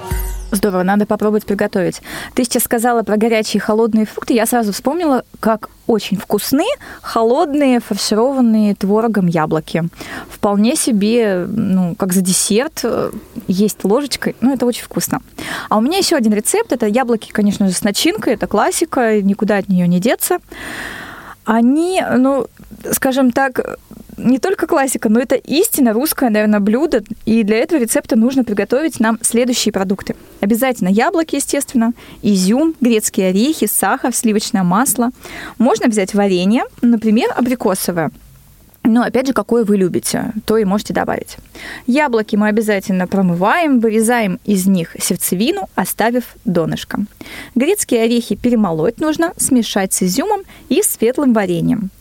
Здорово, 0.53 0.83
надо 0.83 1.07
попробовать 1.07 1.45
приготовить. 1.47 2.03
Ты 2.35 2.43
сейчас 2.43 2.63
сказала 2.63 3.01
про 3.01 3.17
горячие 3.17 3.57
и 3.57 3.59
холодные 3.59 4.05
фрукты. 4.05 4.35
Я 4.35 4.45
сразу 4.45 4.71
вспомнила, 4.71 5.25
как 5.39 5.69
очень 5.87 6.15
вкусны 6.15 6.65
холодные 7.01 7.79
фаршированные 7.79 8.75
творогом 8.75 9.25
яблоки. 9.25 9.85
Вполне 10.29 10.75
себе, 10.75 11.47
ну, 11.49 11.95
как 11.95 12.13
за 12.13 12.21
десерт, 12.21 12.81
э, 12.83 13.09
есть 13.47 13.83
ложечкой. 13.83 14.35
Ну, 14.41 14.53
это 14.53 14.67
очень 14.67 14.83
вкусно. 14.83 15.21
А 15.69 15.77
у 15.77 15.81
меня 15.81 15.97
еще 15.97 16.15
один 16.15 16.33
рецепт. 16.33 16.71
Это 16.71 16.85
яблоки, 16.85 17.31
конечно 17.31 17.67
же, 17.67 17.73
с 17.73 17.83
начинкой. 17.83 18.35
Это 18.35 18.45
классика, 18.45 19.23
никуда 19.23 19.57
от 19.57 19.69
нее 19.69 19.87
не 19.87 19.99
деться. 19.99 20.37
Они, 21.45 21.99
ну, 22.15 22.45
скажем 22.91 23.31
так, 23.31 23.79
не 24.17 24.39
только 24.39 24.67
классика, 24.67 25.09
но 25.09 25.19
это 25.19 25.35
истинно 25.35 25.93
русское, 25.93 26.29
наверное, 26.29 26.59
блюдо. 26.59 27.03
И 27.25 27.43
для 27.43 27.57
этого 27.57 27.79
рецепта 27.79 28.15
нужно 28.15 28.43
приготовить 28.43 28.99
нам 28.99 29.19
следующие 29.21 29.71
продукты. 29.71 30.15
Обязательно 30.41 30.89
яблоки, 30.89 31.35
естественно, 31.35 31.93
изюм, 32.21 32.75
грецкие 32.81 33.29
орехи, 33.29 33.67
сахар, 33.67 34.13
сливочное 34.13 34.63
масло. 34.63 35.11
Можно 35.57 35.87
взять 35.87 36.13
варенье, 36.13 36.63
например, 36.81 37.29
абрикосовое. 37.35 38.11
Но 38.85 39.01
опять 39.01 39.27
же, 39.27 39.33
какое 39.33 39.63
вы 39.63 39.77
любите, 39.77 40.33
то 40.45 40.57
и 40.57 40.65
можете 40.65 40.93
добавить. 40.93 41.37
Яблоки 41.87 42.35
мы 42.35 42.49
обязательно 42.49 43.07
промываем, 43.07 43.79
вырезаем 43.79 44.39
из 44.43 44.67
них 44.67 44.97
сердцевину, 44.99 45.69
оставив 45.75 46.35
донышко. 46.43 46.99
Грецкие 47.55 48.03
орехи 48.03 48.35
перемолоть 48.35 48.99
нужно, 48.99 49.33
смешать 49.37 49.93
с 49.93 50.03
изюмом 50.03 50.41
и 50.67 50.81
светлым 50.83 51.33
вареньем. 51.33 51.91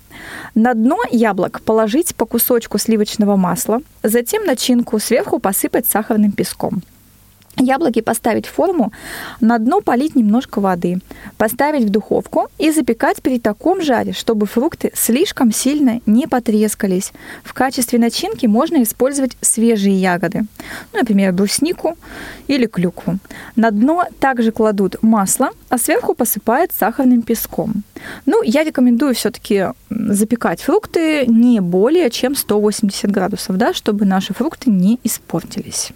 На 0.55 0.75
дно 0.75 0.99
яблок 1.11 1.61
положить 1.61 2.15
по 2.15 2.27
кусочку 2.27 2.79
сливочного 2.79 3.37
масла, 3.37 3.81
затем 4.03 4.45
начинку 4.45 4.99
сверху 4.99 5.39
посыпать 5.39 5.87
сахарным 5.87 6.33
песком. 6.33 6.83
Яблоки 7.59 8.01
поставить 8.01 8.47
в 8.47 8.51
форму, 8.51 8.93
на 9.41 9.59
дно 9.59 9.83
полить 9.83 10.17
немножко 10.17 10.61
воды, 10.61 11.01
поставить 11.37 11.85
в 11.85 11.91
духовку 11.91 12.49
и 12.59 12.71
запекать 12.71 13.21
при 13.21 13.39
таком 13.39 13.83
жаре, 13.83 14.13
чтобы 14.13 14.47
фрукты 14.47 14.91
слишком 14.95 15.53
сильно 15.53 16.01
не 16.07 16.27
потрескались. 16.27 17.13
В 17.45 17.53
качестве 17.53 17.99
начинки 17.99 18.47
можно 18.47 18.83
использовать 18.83 19.37
свежие 19.43 19.95
ягоды, 20.01 20.47
ну, 20.93 21.01
например, 21.01 21.33
бруснику 21.33 21.97
или 22.47 22.67
клюкву. 22.67 23.19
На 23.55 23.71
дно 23.71 24.07
также 24.19 24.51
кладут 24.51 25.03
масло, 25.03 25.51
а 25.69 25.77
сверху 25.77 26.15
посыпают 26.15 26.73
сахарным 26.73 27.21
песком. 27.21 27.85
Ну, 28.25 28.43
я 28.43 28.65
рекомендую 28.65 29.15
все-таки 29.15 29.67
запекать 29.91 30.63
фрукты 30.63 31.27
не 31.27 31.61
более 31.61 32.11
чем 32.11 32.35
180 32.35 33.11
градусов, 33.11 33.57
да, 33.59 33.75
чтобы 33.75 34.07
наши 34.07 34.33
фрукты 34.33 34.71
не 34.71 34.99
испортились. 35.05 35.93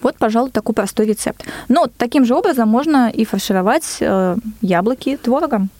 Вот, 0.00 0.16
пожалуй, 0.18 0.50
такой 0.50 0.74
простой 0.74 1.06
рецепт. 1.06 1.44
Но 1.68 1.86
таким 1.96 2.24
же 2.24 2.34
образом 2.34 2.68
можно 2.68 3.10
и 3.10 3.24
фаршировать 3.24 3.98
э, 4.00 4.36
яблоки 4.60 5.16
творогом. 5.16 5.70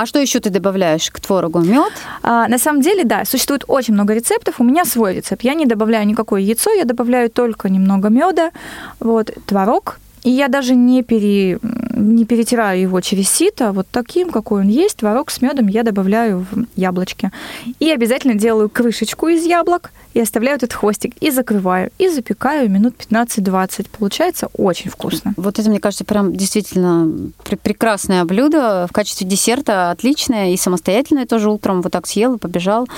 А 0.00 0.06
что 0.06 0.18
еще 0.18 0.40
ты 0.40 0.48
добавляешь 0.50 1.10
к 1.10 1.20
творогу? 1.20 1.60
Мед? 1.60 1.92
А, 2.22 2.48
на 2.48 2.58
самом 2.58 2.80
деле, 2.80 3.04
да, 3.04 3.24
существует 3.26 3.64
очень 3.68 3.92
много 3.92 4.14
рецептов. 4.14 4.58
У 4.58 4.64
меня 4.64 4.84
свой 4.84 5.16
рецепт. 5.16 5.42
Я 5.42 5.52
не 5.54 5.66
добавляю 5.66 6.06
никакое 6.06 6.40
яйцо, 6.40 6.72
я 6.72 6.84
добавляю 6.84 7.28
только 7.28 7.68
немного 7.68 8.08
меда, 8.08 8.50
вот, 8.98 9.30
творог. 9.46 9.98
И 10.22 10.30
я 10.30 10.48
даже 10.48 10.74
не, 10.74 11.02
пере, 11.02 11.58
не 11.94 12.24
перетираю 12.24 12.80
его 12.80 13.00
через 13.00 13.28
сито. 13.28 13.72
Вот 13.72 13.86
таким, 13.90 14.30
какой 14.30 14.62
он 14.62 14.68
есть, 14.68 14.98
творог 14.98 15.30
с 15.30 15.40
медом 15.40 15.68
я 15.68 15.82
добавляю 15.82 16.46
в 16.50 16.66
яблочки. 16.76 17.30
И 17.78 17.90
обязательно 17.90 18.34
делаю 18.34 18.68
крышечку 18.68 19.28
из 19.28 19.44
яблок 19.44 19.90
и 20.12 20.20
оставляю 20.20 20.56
этот 20.56 20.72
хвостик, 20.72 21.14
и 21.20 21.30
закрываю, 21.30 21.90
и 21.98 22.08
запекаю 22.08 22.68
минут 22.68 22.94
15-20. 22.98 23.86
Получается 23.96 24.48
очень 24.56 24.90
вкусно. 24.90 25.34
Вот 25.36 25.58
это, 25.58 25.70
мне 25.70 25.78
кажется, 25.78 26.04
прям 26.04 26.34
действительно 26.34 27.30
прекрасное 27.62 28.24
блюдо. 28.24 28.86
В 28.88 28.92
качестве 28.92 29.26
десерта 29.26 29.90
отличное, 29.90 30.50
и 30.52 30.56
самостоятельное 30.56 31.26
тоже 31.26 31.50
утром 31.50 31.80
вот 31.82 31.92
так 31.92 32.06
съел 32.06 32.34
и 32.34 32.38
побежал. 32.38 32.88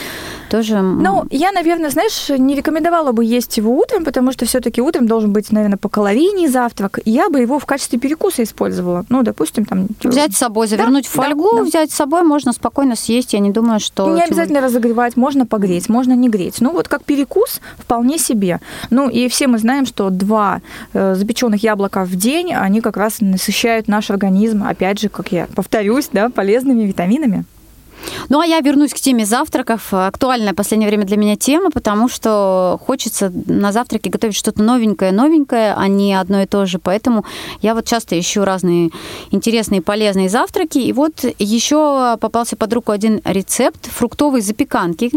Тоже... 0.51 0.81
Ну, 0.81 1.27
я, 1.31 1.53
наверное, 1.53 1.91
знаешь, 1.91 2.31
не 2.31 2.55
рекомендовала 2.55 3.13
бы 3.13 3.25
есть 3.25 3.57
его 3.59 3.77
утром, 3.77 4.05
потому 4.05 4.33
что 4.33 4.47
все 4.47 4.61
таки 4.61 4.81
утром 4.81 5.07
должен 5.07 5.33
быть, 5.33 5.53
наверное, 5.53 5.79
по 5.79 5.89
калорийней 5.89 6.49
завтрак. 6.49 6.99
Я 7.13 7.29
бы 7.29 7.41
его 7.41 7.59
в 7.59 7.67
качестве 7.67 7.99
перекуса 7.99 8.43
использовала. 8.43 9.05
Ну, 9.11 9.23
допустим, 9.23 9.67
там... 9.67 9.89
Взять 10.03 10.35
с 10.35 10.39
собой, 10.39 10.67
завернуть 10.67 11.05
да, 11.05 11.11
в 11.11 11.13
фольгу, 11.13 11.51
да, 11.53 11.59
да. 11.59 11.65
взять 11.65 11.91
с 11.91 11.95
собой, 11.95 12.23
можно 12.23 12.53
спокойно 12.53 12.97
съесть. 12.97 13.35
Я 13.35 13.41
не 13.41 13.51
думаю, 13.51 13.81
что... 13.81 14.15
Не 14.15 14.23
обязательно 14.23 14.63
разогревать, 14.63 15.17
можно 15.17 15.45
погреть, 15.45 15.89
можно 15.91 16.15
не 16.15 16.31
греть. 16.31 16.61
Ну, 16.61 16.73
вот 16.73 16.89
как 16.89 17.03
как 17.03 17.07
перекус 17.07 17.61
вполне 17.79 18.19
себе. 18.19 18.61
Ну 18.91 19.09
и 19.09 19.29
все 19.29 19.47
мы 19.47 19.59
знаем, 19.59 19.87
что 19.87 20.11
два 20.11 20.61
э, 20.93 21.15
запеченных 21.15 21.63
яблока 21.63 22.05
в 22.05 22.15
день, 22.17 22.55
они 22.55 22.81
как 22.81 22.97
раз 22.97 23.21
насыщают 23.21 23.89
наш 23.89 24.11
организм, 24.11 24.63
опять 24.65 25.01
же, 25.01 25.09
как 25.09 25.33
я 25.33 25.47
повторюсь, 25.55 26.09
да, 26.13 26.29
полезными 26.29 26.85
витаминами. 26.85 27.45
Ну, 28.29 28.41
а 28.41 28.47
я 28.47 28.61
вернусь 28.61 28.93
к 28.93 28.97
теме 28.97 29.25
завтраков. 29.25 29.93
Актуальная 29.93 30.53
в 30.53 30.57
последнее 30.57 30.89
время 30.89 31.05
для 31.05 31.17
меня 31.17 31.37
тема, 31.37 31.71
потому 31.71 32.09
что 32.09 32.81
хочется 32.87 33.33
на 33.47 33.73
завтраке 33.73 34.11
готовить 34.11 34.37
что-то 34.37 34.63
новенькое, 34.63 35.13
новенькое, 35.13 35.75
а 35.75 35.89
не 35.89 36.15
одно 36.15 36.43
и 36.43 36.47
то 36.47 36.67
же. 36.67 36.79
Поэтому 36.79 37.25
я 37.61 37.75
вот 37.75 37.87
часто 37.87 38.19
ищу 38.19 38.45
разные 38.45 38.91
интересные, 39.31 39.83
полезные 39.83 40.29
завтраки. 40.29 40.79
И 40.79 40.93
вот 40.93 41.25
еще 41.39 42.17
попался 42.21 42.57
под 42.57 42.73
руку 42.73 42.93
один 42.93 43.21
рецепт 43.25 43.87
фруктовой 43.87 44.41
запеканки, 44.41 45.11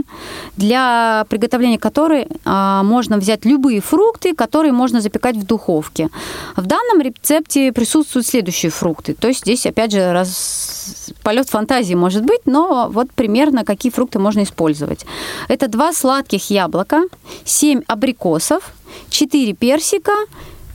для 0.58 1.26
приготовления 1.30 1.80
которой 1.80 2.28
а, 2.46 2.84
можно 2.84 3.18
взять 3.18 3.46
любые 3.46 3.82
фрукты, 3.82 4.36
которые 4.36 4.72
можно 4.72 5.02
запекать 5.02 5.38
в 5.38 5.46
духовке. 5.46 6.10
В 6.56 6.66
данном 6.66 7.02
рецепте 7.02 7.72
присутствуют 7.72 8.28
следующие 8.28 8.72
фрукты. 8.72 9.14
То 9.14 9.28
есть 9.28 9.42
здесь, 9.42 9.66
опять 9.66 9.92
же, 9.92 10.12
раз... 10.12 11.05
полет 11.26 11.50
фантазии 11.50 11.96
может 11.96 12.24
быть, 12.24 12.42
но 12.46 12.88
вот 12.92 13.12
примерно 13.12 13.66
какие 13.66 13.92
фрукты 13.92 14.20
можно 14.20 14.44
использовать. 14.44 15.06
Это 15.48 15.68
два 15.68 15.92
сладких 15.92 16.52
яблока, 16.52 17.02
7 17.46 17.82
абрикосов, 17.88 18.72
4 19.10 19.54
персика, 19.54 20.14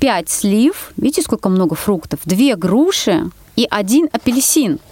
5 0.01 0.29
слив, 0.29 0.93
видите, 0.97 1.23
сколько 1.23 1.49
много 1.49 1.77
фруктов, 1.77 2.19
2 2.25 2.57
груши 2.57 3.31
и 3.55 3.67
1 3.71 4.09
апельсин– 4.13 4.81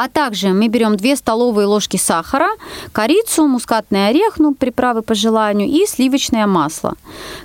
а 0.00 0.08
также 0.08 0.50
мы 0.50 0.68
берем 0.68 0.96
2 0.96 1.16
столовые 1.16 1.66
ложки 1.66 1.96
сахара, 1.96 2.50
корицу, 2.92 3.48
мускатный 3.48 4.06
орех, 4.06 4.38
ну, 4.38 4.54
приправы 4.54 5.02
по 5.02 5.16
желанию, 5.16 5.68
и 5.68 5.86
сливочное 5.86 6.46
масло. 6.46 6.94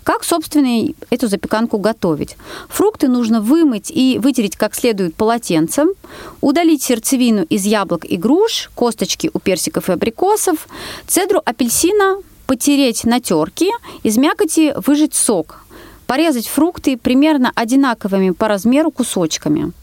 Как, 0.04 0.24
собственно, 0.24 0.94
эту 1.10 1.28
запеканку 1.28 1.80
готовить? 1.80 2.38
Фрукты 2.70 3.08
нужно 3.08 3.42
вымыть 3.42 3.90
и 3.90 4.20
вытереть 4.22 4.56
как 4.56 4.76
следует 4.76 5.16
полотенцем, 5.16 5.94
удалить 6.42 6.84
сердцевину 6.84 7.42
из 7.42 7.66
яблок 7.66 8.06
и 8.06 8.18
груш, 8.18 8.70
косточки 8.76 9.32
у 9.34 9.40
персиков 9.40 9.90
и 9.90 9.94
абрикосов, 9.94 10.68
цедру 11.08 11.42
апельсина 11.44 12.18
потереть 12.46 13.04
на 13.04 13.20
терке, 13.20 13.72
из 14.04 14.18
мякоти 14.18 14.76
выжать 14.86 15.16
сок, 15.16 15.66
порезать 16.06 16.48
фрукты 16.48 16.98
примерно 16.98 17.52
одинаковыми 17.56 18.30
по 18.30 18.48
размеру 18.48 18.92
кусочками– 18.92 19.72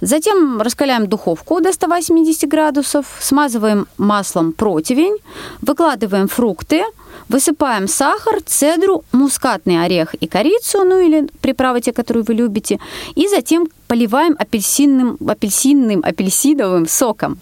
Затем 0.00 0.60
раскаляем 0.60 1.06
духовку 1.06 1.60
до 1.60 1.72
180 1.72 2.48
градусов, 2.48 3.06
смазываем 3.20 3.86
маслом 3.96 4.52
противень, 4.52 5.16
выкладываем 5.62 6.28
фрукты, 6.28 6.84
высыпаем 7.28 7.88
сахар, 7.88 8.40
цедру, 8.44 9.04
мускатный 9.12 9.84
орех 9.84 10.14
и 10.14 10.26
корицу, 10.26 10.84
ну 10.84 11.00
или 11.00 11.28
приправы 11.40 11.80
те, 11.80 11.92
которые 11.92 12.24
вы 12.24 12.34
любите, 12.34 12.78
и 13.14 13.28
затем 13.28 13.68
поливаем 13.86 14.36
апельсинным, 14.38 15.16
апельсинным, 15.26 16.00
апельсиновым 16.04 16.86
соком. 16.86 17.38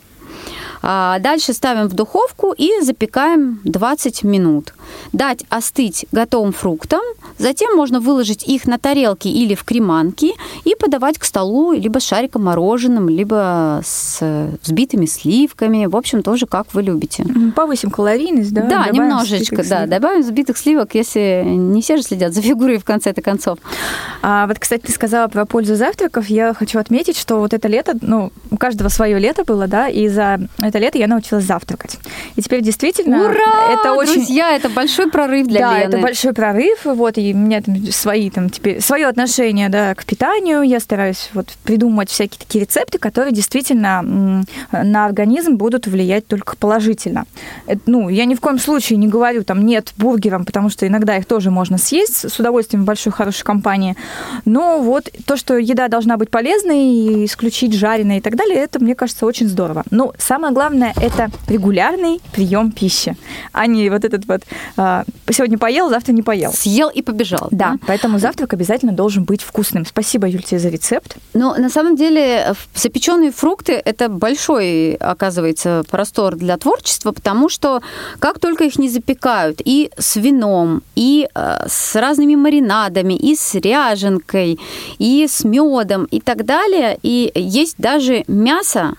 А 0.82 1.18
дальше 1.20 1.52
ставим 1.52 1.88
в 1.88 1.94
духовку 1.94 2.52
и 2.52 2.80
запекаем 2.82 3.60
20 3.64 4.24
минут. 4.24 4.74
Дать 5.12 5.44
остыть 5.48 6.06
готовым 6.12 6.52
фруктам, 6.52 7.00
затем 7.38 7.76
можно 7.76 8.00
выложить 8.00 8.42
их 8.42 8.66
на 8.66 8.78
тарелки 8.78 9.28
или 9.28 9.54
в 9.54 9.64
креманки 9.64 10.32
и 10.64 10.74
подавать 10.74 11.18
к 11.18 11.24
столу 11.24 11.72
либо 11.72 12.00
с 12.00 12.04
шариком 12.04 12.44
мороженым, 12.44 13.08
либо 13.08 13.80
с 13.84 14.20
взбитыми 14.62 15.06
сливками. 15.06 15.86
В 15.86 15.96
общем, 15.96 16.22
тоже 16.22 16.46
как 16.46 16.74
вы 16.74 16.82
любите. 16.82 17.24
Повысим 17.54 17.90
калорийность, 17.90 18.52
да? 18.52 18.62
Да, 18.62 18.68
добавим 18.86 18.94
немножечко, 18.94 19.64
да. 19.68 19.86
Добавим 19.86 20.22
взбитых 20.22 20.58
сливок, 20.58 20.94
если 20.94 21.42
не 21.44 21.80
все 21.80 21.96
же 21.96 22.02
следят 22.02 22.34
за 22.34 22.42
фигурой 22.42 22.78
в 22.78 22.84
конце-то 22.84 23.22
концов. 23.22 23.58
А 24.22 24.46
вот, 24.46 24.58
кстати, 24.58 24.82
ты 24.82 24.92
сказала 24.92 25.28
про 25.28 25.46
пользу 25.46 25.76
завтраков. 25.76 26.26
Я 26.26 26.54
хочу 26.54 26.78
отметить, 26.78 27.16
что 27.16 27.38
вот 27.38 27.54
это 27.54 27.68
лето, 27.68 27.94
ну, 28.00 28.32
у 28.50 28.56
каждого 28.56 28.88
свое 28.88 29.18
лето 29.18 29.44
было, 29.44 29.66
да, 29.66 29.88
и 29.88 30.08
за 30.08 30.40
это 30.72 30.78
лето 30.78 30.98
я 30.98 31.06
научилась 31.06 31.44
завтракать. 31.44 31.98
И 32.36 32.42
теперь 32.42 32.62
действительно 32.62 33.24
Ура! 33.24 33.72
это 33.72 33.92
очень... 33.92 34.14
Друзья, 34.14 34.56
это 34.56 34.70
большой 34.70 35.10
прорыв 35.10 35.46
для 35.46 35.60
да, 35.60 35.78
Лены. 35.78 35.88
это 35.88 35.98
большой 35.98 36.32
прорыв, 36.32 36.84
вот, 36.84 37.18
и 37.18 37.34
у 37.34 37.36
меня 37.36 37.60
там 37.60 37.76
свои 37.92 38.30
там 38.30 38.48
теперь, 38.48 38.80
свое 38.80 39.06
отношение, 39.06 39.68
да, 39.68 39.94
к 39.94 40.04
питанию, 40.04 40.62
я 40.62 40.80
стараюсь 40.80 41.30
вот 41.34 41.48
придумывать 41.64 42.08
всякие 42.10 42.38
такие 42.38 42.64
рецепты, 42.64 42.98
которые 42.98 43.32
действительно 43.32 44.44
на 44.72 45.04
организм 45.04 45.56
будут 45.56 45.86
влиять 45.86 46.26
только 46.26 46.56
положительно. 46.56 47.26
Это, 47.66 47.82
ну, 47.86 48.08
я 48.08 48.24
ни 48.24 48.34
в 48.34 48.40
коем 48.40 48.58
случае 48.58 48.96
не 48.96 49.08
говорю 49.08 49.44
там 49.44 49.64
нет 49.66 49.92
бургерам, 49.98 50.44
потому 50.44 50.70
что 50.70 50.86
иногда 50.86 51.16
их 51.16 51.26
тоже 51.26 51.50
можно 51.50 51.76
съесть 51.76 52.30
с 52.30 52.38
удовольствием 52.38 52.84
в 52.84 52.86
большой 52.86 53.12
хорошей 53.12 53.44
компании, 53.44 53.96
но 54.44 54.78
вот 54.78 55.10
то, 55.26 55.36
что 55.36 55.58
еда 55.58 55.88
должна 55.88 56.16
быть 56.16 56.30
полезной, 56.30 56.92
и 56.92 57.24
исключить 57.24 57.74
жареное 57.74 58.18
и 58.18 58.20
так 58.20 58.36
далее, 58.36 58.56
это, 58.56 58.82
мне 58.82 58.94
кажется, 58.94 59.26
очень 59.26 59.48
здорово. 59.48 59.84
Но 59.90 60.12
самое 60.18 60.52
главное, 60.52 60.61
это 60.70 61.30
регулярный 61.48 62.20
прием 62.32 62.70
пищи, 62.70 63.16
а 63.52 63.66
не 63.66 63.90
вот 63.90 64.04
этот 64.04 64.26
вот 64.26 64.42
а, 64.76 65.04
сегодня 65.30 65.58
поел, 65.58 65.88
завтра 65.88 66.12
не 66.12 66.22
поел. 66.22 66.52
Съел 66.52 66.88
и 66.88 67.02
побежал. 67.02 67.48
Да, 67.50 67.76
поэтому 67.86 68.18
завтрак 68.18 68.52
обязательно 68.52 68.92
должен 68.92 69.24
быть 69.24 69.42
вкусным. 69.42 69.84
Спасибо, 69.86 70.26
Юль, 70.28 70.42
тебе 70.42 70.60
за 70.60 70.68
рецепт. 70.68 71.16
Но 71.34 71.54
на 71.54 71.68
самом 71.68 71.96
деле 71.96 72.54
в- 72.54 72.78
запеченные 72.78 73.32
фрукты 73.32 73.72
это 73.84 74.08
большой, 74.08 74.94
оказывается, 74.94 75.84
простор 75.90 76.36
для 76.36 76.56
творчества, 76.56 77.12
потому 77.12 77.48
что 77.48 77.80
как 78.18 78.38
только 78.38 78.64
их 78.64 78.78
не 78.78 78.88
запекают 78.88 79.60
и 79.64 79.90
с 79.98 80.16
вином, 80.16 80.82
и 80.94 81.28
э, 81.34 81.66
с 81.68 81.94
разными 81.96 82.36
маринадами, 82.36 83.14
и 83.14 83.34
с 83.34 83.54
ряженкой, 83.54 84.58
и 84.98 85.26
с 85.28 85.44
медом 85.44 86.04
и 86.04 86.20
так 86.20 86.44
далее, 86.44 86.98
и 87.02 87.32
есть 87.34 87.76
даже 87.78 88.24
мясо, 88.28 88.94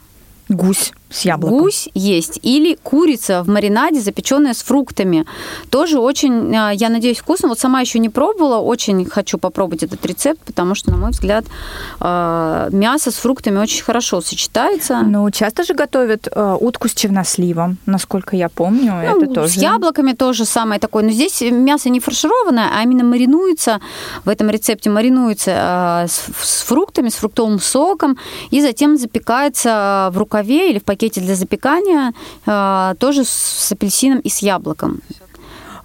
Гусь 0.50 0.92
с 1.14 1.26
яблоком. 1.26 1.60
Гусь 1.60 1.90
есть 1.94 2.40
или 2.42 2.76
курица 2.82 3.44
в 3.44 3.50
маринаде, 3.50 4.00
запеченная 4.02 4.54
с 4.54 4.64
фруктами. 4.64 5.26
Тоже 5.70 6.00
очень, 6.00 6.54
э, 6.54 6.72
я 6.74 6.90
надеюсь, 6.90 7.20
вкусно. 7.20 7.50
Вот 7.50 7.60
сама 7.60 7.82
еще 7.82 8.00
не 8.00 8.10
пробовала, 8.10 8.58
очень 8.58 9.06
хочу 9.06 9.38
попробовать 9.38 9.84
этот 9.84 10.04
рецепт, 10.06 10.42
потому 10.44 10.76
что, 10.76 10.92
на 10.92 10.98
мой 10.98 11.12
взгляд, 11.12 11.46
э, 12.00 12.70
мясо 12.72 13.12
с 13.12 13.16
фруктами 13.16 13.60
очень 13.60 13.84
хорошо 13.84 14.22
сочетается. 14.22 15.02
Ну, 15.04 15.30
часто 15.30 15.64
же 15.64 15.76
готовят 15.76 16.28
э, 16.32 16.58
утку 16.60 16.88
с 16.88 16.94
черносливом, 16.94 17.78
насколько 17.86 18.36
я 18.36 18.50
помню. 18.50 18.94
Ну, 18.94 19.24
это 19.24 19.34
тоже. 19.34 19.54
С 19.54 19.58
яблоками 19.58 20.14
тоже 20.14 20.46
самое 20.46 20.80
такое. 20.80 21.04
Но 21.04 21.12
здесь 21.12 21.42
мясо 21.42 21.90
не 21.90 22.00
фаршированное, 22.00 22.70
а 22.76 22.84
именно 22.84 23.04
маринуется, 23.04 23.80
в 24.26 24.30
этом 24.30 24.50
рецепте 24.50 24.90
маринуется 24.90 26.08
с 26.08 26.64
фруктами, 26.66 27.10
с 27.10 27.16
фруктовым 27.16 27.60
соком, 27.60 28.18
и 28.50 28.62
затем 28.62 28.98
запекается 28.98 30.10
в 30.12 30.18
рукаве 30.18 30.72
или 30.72 30.80
в 30.80 30.84
пакете 30.84 31.03
для 31.20 31.36
запекания, 31.36 32.14
э, 32.46 32.96
тоже 33.00 33.24
с, 33.24 33.30
с 33.30 33.72
апельсином 33.72 34.20
и 34.20 34.30
с 34.30 34.40
яблоком. 34.40 35.02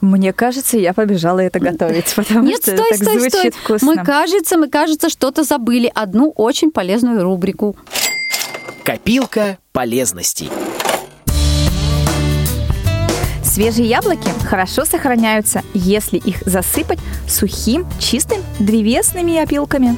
Мне 0.00 0.32
кажется, 0.32 0.78
я 0.78 0.92
побежала 0.92 1.40
это 1.40 1.58
готовить, 1.58 2.14
потому 2.14 2.42
Нет, 2.42 2.62
что 2.62 2.72
стой, 2.76 2.86
это 2.90 2.98
так 2.98 3.08
стой, 3.08 3.20
звучит 3.20 3.54
стой. 3.54 3.62
вкусно. 3.62 3.86
Мы, 3.86 4.04
кажется, 4.04 4.56
мы, 4.56 4.68
кажется, 4.68 5.08
что-то 5.08 5.42
забыли. 5.42 5.90
Одну 5.94 6.30
очень 6.30 6.70
полезную 6.70 7.22
рубрику. 7.22 7.76
Копилка 8.84 9.58
полезностей. 9.72 10.50
Свежие 13.42 13.88
яблоки 13.88 14.30
хорошо 14.44 14.84
сохраняются, 14.84 15.62
если 15.74 16.18
их 16.18 16.42
засыпать 16.46 17.00
сухим, 17.26 17.84
чистым 17.98 18.38
древесными 18.60 19.36
опилками. 19.36 19.96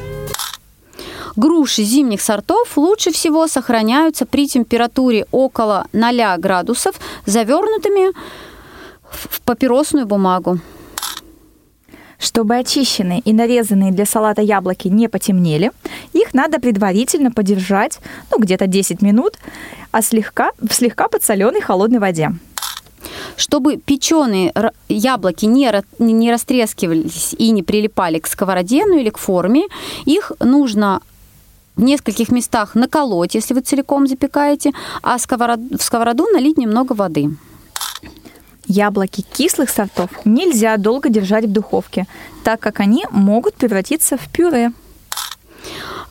Груши 1.37 1.83
зимних 1.83 2.21
сортов 2.21 2.77
лучше 2.77 3.13
всего 3.13 3.47
сохраняются 3.47 4.27
при 4.27 4.47
температуре 4.47 5.27
около 5.31 5.87
0 5.93 6.39
градусов, 6.39 6.97
завернутыми 7.27 8.13
в 9.11 9.41
папиросную 9.43 10.07
бумагу. 10.07 10.59
Чтобы 12.19 12.57
очищенные 12.57 13.21
и 13.21 13.33
нарезанные 13.33 13.93
для 13.93 14.05
салата 14.05 14.43
яблоки 14.43 14.89
не 14.89 15.09
потемнели, 15.09 15.73
их 16.13 16.35
надо 16.35 16.61
предварительно 16.61 17.31
подержать, 17.31 17.99
ну, 18.31 18.39
где-то 18.39 18.67
10 18.67 19.01
минут, 19.01 19.39
а 19.91 20.03
слегка, 20.03 20.51
в 20.61 20.73
слегка 20.75 21.09
подсоленной 21.09 21.63
холодной 21.63 21.99
воде. 21.99 22.33
Чтобы 23.37 23.79
печеные 23.79 24.53
яблоки 24.89 25.47
не, 25.47 25.73
не 25.99 26.31
растрескивались 26.31 27.35
и 27.39 27.51
не 27.53 27.63
прилипали 27.63 28.19
к 28.19 28.27
сковороде, 28.27 28.85
ну 28.85 28.99
или 28.99 29.09
к 29.09 29.17
форме, 29.17 29.63
их 30.05 30.33
нужно 30.41 31.01
в 31.77 31.83
нескольких 31.83 32.31
местах 32.31 32.75
наколоть, 32.75 33.35
если 33.35 33.55
вы 33.55 33.61
целиком 33.61 34.07
запекаете, 34.07 34.73
а 35.03 35.17
сковород- 35.17 35.79
в 35.79 35.83
сковороду 35.83 36.27
налить 36.33 36.59
немного 36.59 36.93
воды. 36.93 37.31
Яблоки 38.67 39.23
кислых 39.33 39.71
сортов 39.71 40.11
нельзя 40.25 40.77
долго 40.77 41.09
держать 41.09 41.47
в 41.47 41.53
духовке, 41.53 42.07
так 42.45 42.61
как 42.61 42.81
они 42.81 43.05
могут 43.11 43.55
превратиться 43.55 44.17
в 44.17 44.29
пюре. 44.29 44.73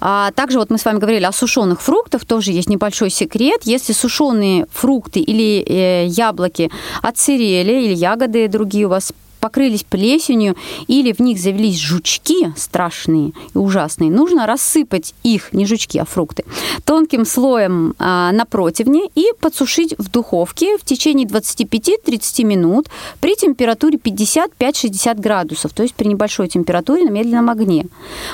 А 0.02 0.32
также 0.32 0.60
вот 0.60 0.70
мы 0.70 0.78
с 0.78 0.86
вами 0.86 0.98
говорили 0.98 1.26
о 1.26 1.32
сушеных 1.32 1.82
фруктах, 1.82 2.26
тоже 2.26 2.52
есть 2.52 2.70
небольшой 2.70 3.10
секрет. 3.10 3.62
Если 3.64 3.94
сушеные 3.94 4.66
фрукты 4.72 5.20
или 5.20 5.62
э, 5.62 6.08
яблоки 6.08 6.72
отсырели, 7.02 7.86
или 7.86 7.94
ягоды 7.94 8.48
другие 8.48 8.86
у 8.86 8.90
вас 8.90 9.14
покрылись 9.40 9.84
плесенью 9.84 10.56
или 10.88 11.12
в 11.12 11.20
них 11.20 11.40
завелись 11.40 11.80
жучки 11.80 12.54
страшные 12.56 13.34
и 13.54 13.58
ужасные, 13.58 14.12
нужно 14.12 14.46
рассыпать 14.46 15.14
их, 15.24 15.54
не 15.54 15.66
жучки, 15.66 15.98
а 15.98 16.06
фрукты, 16.06 16.44
тонким 16.86 17.26
слоем 17.26 17.96
а, 18.00 18.32
на 18.32 18.46
противне 18.46 19.10
и 19.16 19.28
подсушить 19.40 19.96
в 19.98 20.10
духовке 20.10 20.78
в 20.78 20.86
течение 20.86 21.28
25-30 21.28 22.44
минут 22.44 22.88
при 23.20 23.36
температуре 23.36 23.98
55-60 23.98 25.20
градусов, 25.20 25.74
то 25.74 25.84
есть 25.84 25.96
при 25.96 26.08
небольшой 26.08 26.48
температуре 26.48 27.06
на 27.06 27.10
медленном 27.10 27.50
огне. 27.50 27.86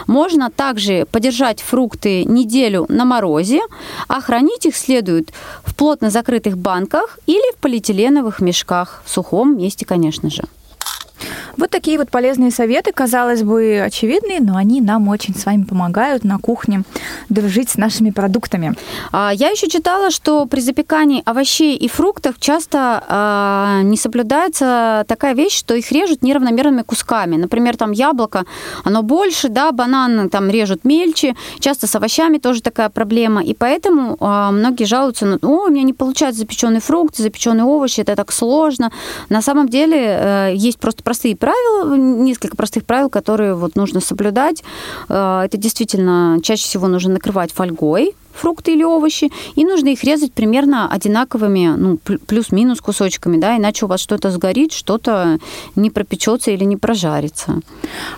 Можно 0.08 0.50
также 0.50 1.06
подержать 1.12 1.62
фрукты 1.62 2.24
неделю 2.26 2.86
на 2.89 3.06
морозе, 3.06 3.62
а 4.08 4.22
хранить 4.22 4.65
их 4.65 4.76
следует 4.76 5.32
в 5.63 5.76
плотно 5.76 6.10
закрытых 6.10 6.58
банках 6.58 7.20
или 7.26 7.54
в 7.54 7.58
полиэтиленовых 7.58 8.39
мешках, 8.39 9.04
в 9.06 9.12
сухом 9.12 9.58
месте, 9.58 9.86
конечно 9.86 10.30
же. 10.30 10.44
Вот 11.58 11.69
такие 11.69 11.97
вот 11.97 12.10
полезные 12.10 12.51
советы, 12.51 12.91
казалось 12.91 13.43
бы, 13.43 13.82
очевидные, 13.86 14.39
но 14.41 14.58
они 14.58 14.82
нам 14.82 15.08
очень 15.08 15.36
с 15.36 15.45
вами 15.45 15.63
помогают 15.63 16.23
на 16.23 16.38
кухне 16.38 16.84
дружить 17.30 17.69
с 17.69 17.78
нашими 17.78 18.12
продуктами. 18.12 18.75
А, 19.12 19.32
Я 19.34 19.49
еще 19.49 19.67
читала, 19.67 20.12
что 20.12 20.45
при 20.45 20.60
запекании 20.60 21.23
овощей 21.25 21.75
и 21.75 21.88
фруктов 21.88 22.36
часто 22.39 23.04
а, 23.08 23.82
не 23.84 23.97
соблюдается 23.97 25.06
такая 25.08 25.34
вещь, 25.34 25.58
что 25.58 25.75
их 25.75 25.91
режут 25.91 26.21
неравномерными 26.21 26.82
кусками. 26.82 27.38
Например, 27.38 27.78
там 27.78 27.91
яблоко, 27.91 28.45
оно 28.84 29.01
больше, 29.01 29.49
да, 29.49 29.71
банан 29.71 30.30
там 30.30 30.49
режут 30.49 30.84
мельче. 30.84 31.36
Часто 31.60 31.88
с 31.88 31.95
овощами 31.95 32.38
тоже 32.38 32.62
такая 32.62 32.89
проблема. 32.89 33.43
И 33.43 33.54
поэтому 33.54 34.17
а, 34.19 34.51
многие 34.51 34.86
жалуются, 34.86 35.25
на, 35.25 35.38
о, 35.41 35.67
у 35.67 35.69
меня 35.69 35.84
не 35.84 35.93
получается 35.93 36.41
запеченный 36.41 36.82
фрукт, 36.82 37.15
запеченные 37.15 37.65
овощи, 37.65 38.01
это 38.01 38.15
так 38.15 38.32
сложно. 38.32 38.91
На 39.30 39.41
самом 39.41 39.69
деле 39.69 39.97
э, 39.97 40.54
есть 40.56 40.80
просто 40.80 41.04
простые 41.06 41.38
правила, 41.38 41.96
несколько 41.96 42.58
простых 42.58 42.84
правил, 42.84 43.10
которые 43.10 43.54
вот 43.56 43.76
нужно 43.76 44.02
соблюдать. 44.02 44.63
Э, 45.08 45.44
Это 45.46 45.56
действительно 45.56 46.39
чаще 46.44 46.63
всего 46.63 46.88
нужно 46.88 47.13
накрывать 47.13 47.54
фольгой, 47.54 48.15
фрукты 48.36 48.74
или 48.74 48.84
овощи, 48.84 49.32
и 49.56 49.65
нужно 49.65 49.89
их 49.89 50.04
резать 50.04 50.34
примерно 50.34 50.89
одинаковыми, 50.91 51.74
ну, 51.78 51.93
пл- 51.95 52.19
плюс-минус 52.26 52.82
кусочками, 52.82 53.38
да, 53.38 53.58
иначе 53.58 53.86
у 53.86 53.88
вас 53.88 54.00
что-то 54.02 54.32
сгорит, 54.32 54.71
что-то 54.71 55.39
не 55.76 55.89
пропечется 55.89 56.52
или 56.52 56.63
не 56.63 56.78
прожарится. 56.78 57.60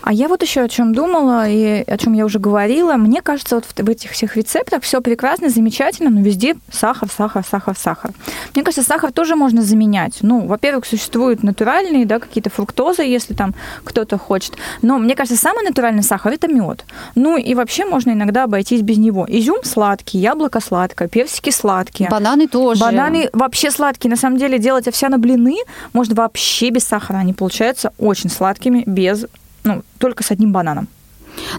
А 0.01 0.13
я 0.13 0.27
вот 0.27 0.41
еще 0.41 0.61
о 0.61 0.69
чем 0.69 0.93
думала 0.93 1.47
и 1.49 1.83
о 1.87 1.97
чем 1.97 2.13
я 2.13 2.25
уже 2.25 2.39
говорила. 2.39 2.93
Мне 2.93 3.21
кажется, 3.21 3.55
вот 3.55 3.65
в 3.65 3.89
этих 3.89 4.11
всех 4.11 4.35
рецептах 4.35 4.83
все 4.83 5.01
прекрасно, 5.01 5.49
замечательно, 5.49 6.09
но 6.09 6.21
везде 6.21 6.55
сахар, 6.71 7.09
сахар, 7.15 7.43
сахар, 7.49 7.77
сахар. 7.77 8.11
Мне 8.55 8.63
кажется, 8.63 8.83
сахар 8.87 9.11
тоже 9.11 9.35
можно 9.35 9.61
заменять. 9.61 10.19
Ну, 10.21 10.45
во-первых, 10.47 10.85
существуют 10.85 11.43
натуральные, 11.43 12.05
да, 12.05 12.19
какие-то 12.19 12.49
фруктозы, 12.49 13.03
если 13.03 13.33
там 13.33 13.53
кто-то 13.83 14.17
хочет. 14.17 14.53
Но 14.81 14.97
мне 14.97 15.15
кажется, 15.15 15.39
самый 15.41 15.63
натуральный 15.63 16.03
сахар 16.03 16.33
это 16.33 16.47
мед. 16.47 16.85
Ну 17.15 17.37
и 17.37 17.53
вообще 17.53 17.85
можно 17.85 18.11
иногда 18.11 18.43
обойтись 18.43 18.81
без 18.81 18.97
него. 18.97 19.25
Изюм 19.27 19.63
сладкий, 19.63 20.06
сладкие, 20.07 20.23
яблоко 20.23 20.59
сладкое, 20.59 21.07
персики 21.07 21.51
сладкие. 21.51 22.09
Бананы 22.09 22.47
тоже. 22.47 22.81
Бананы 22.81 23.29
вообще 23.33 23.71
сладкие. 23.71 24.09
На 24.09 24.17
самом 24.17 24.37
деле 24.37 24.59
делать 24.59 24.87
овсяно 24.87 25.17
блины 25.17 25.57
можно 25.93 26.15
вообще 26.15 26.69
без 26.69 26.83
сахара. 26.83 27.17
Они 27.17 27.33
получаются 27.33 27.91
очень 27.97 28.29
сладкими, 28.29 28.83
без, 28.85 29.25
ну, 29.63 29.83
только 29.97 30.23
с 30.23 30.31
одним 30.31 30.51
бананом. 30.51 30.87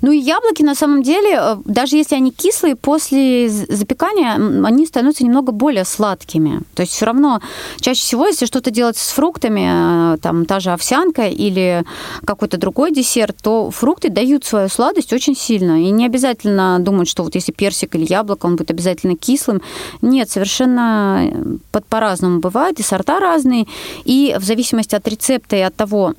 Ну 0.03 0.13
и 0.13 0.19
яблоки, 0.19 0.63
на 0.63 0.75
самом 0.75 1.03
деле, 1.03 1.39
э, 1.41 1.57
даже 1.65 1.97
если 1.97 2.15
они 2.17 2.31
кислые, 2.31 2.77
после 2.77 3.49
запекания 3.49 4.35
они 4.35 4.87
становятся 4.87 5.25
немного 5.25 5.53
более 5.53 5.85
сладкими. 5.85 6.61
То 6.75 6.83
есть 6.83 6.93
все 6.93 7.07
равно 7.07 7.41
чаще 7.81 8.01
всего, 8.01 8.27
если 8.27 8.47
что-то 8.47 8.71
делать 8.71 8.97
с 8.97 9.11
фруктами, 9.11 10.15
э, 10.15 10.19
там 10.19 10.47
та 10.47 10.61
же 10.61 10.71
овсянка 10.71 11.29
или 11.29 11.85
какой-то 12.25 12.59
другой 12.59 12.93
десерт, 12.93 13.37
то 13.43 13.71
фрукты 13.71 14.09
дают 14.09 14.45
свою 14.45 14.69
сладость 14.69 15.13
очень 15.13 15.37
сильно. 15.37 15.83
И 15.83 15.91
не 15.91 16.07
обязательно 16.07 16.79
думать, 16.81 17.09
что 17.09 17.23
вот 17.23 17.35
если 17.35 17.53
персик 17.53 17.95
или 17.95 18.07
яблоко, 18.09 18.47
он 18.47 18.57
будет 18.57 18.71
обязательно 18.71 19.17
кислым. 19.17 19.63
Нет, 20.03 20.31
совершенно 20.31 21.31
э, 21.73 21.81
по-разному 21.89 22.41
бывает, 22.41 22.81
и 22.81 22.83
сорта 22.83 23.21
разные. 23.21 23.67
И 24.05 24.37
в 24.39 24.45
зависимости 24.45 24.95
от 24.95 25.07
рецепта 25.09 25.57
и 25.57 25.61
от 25.61 25.75
того, 25.75 26.15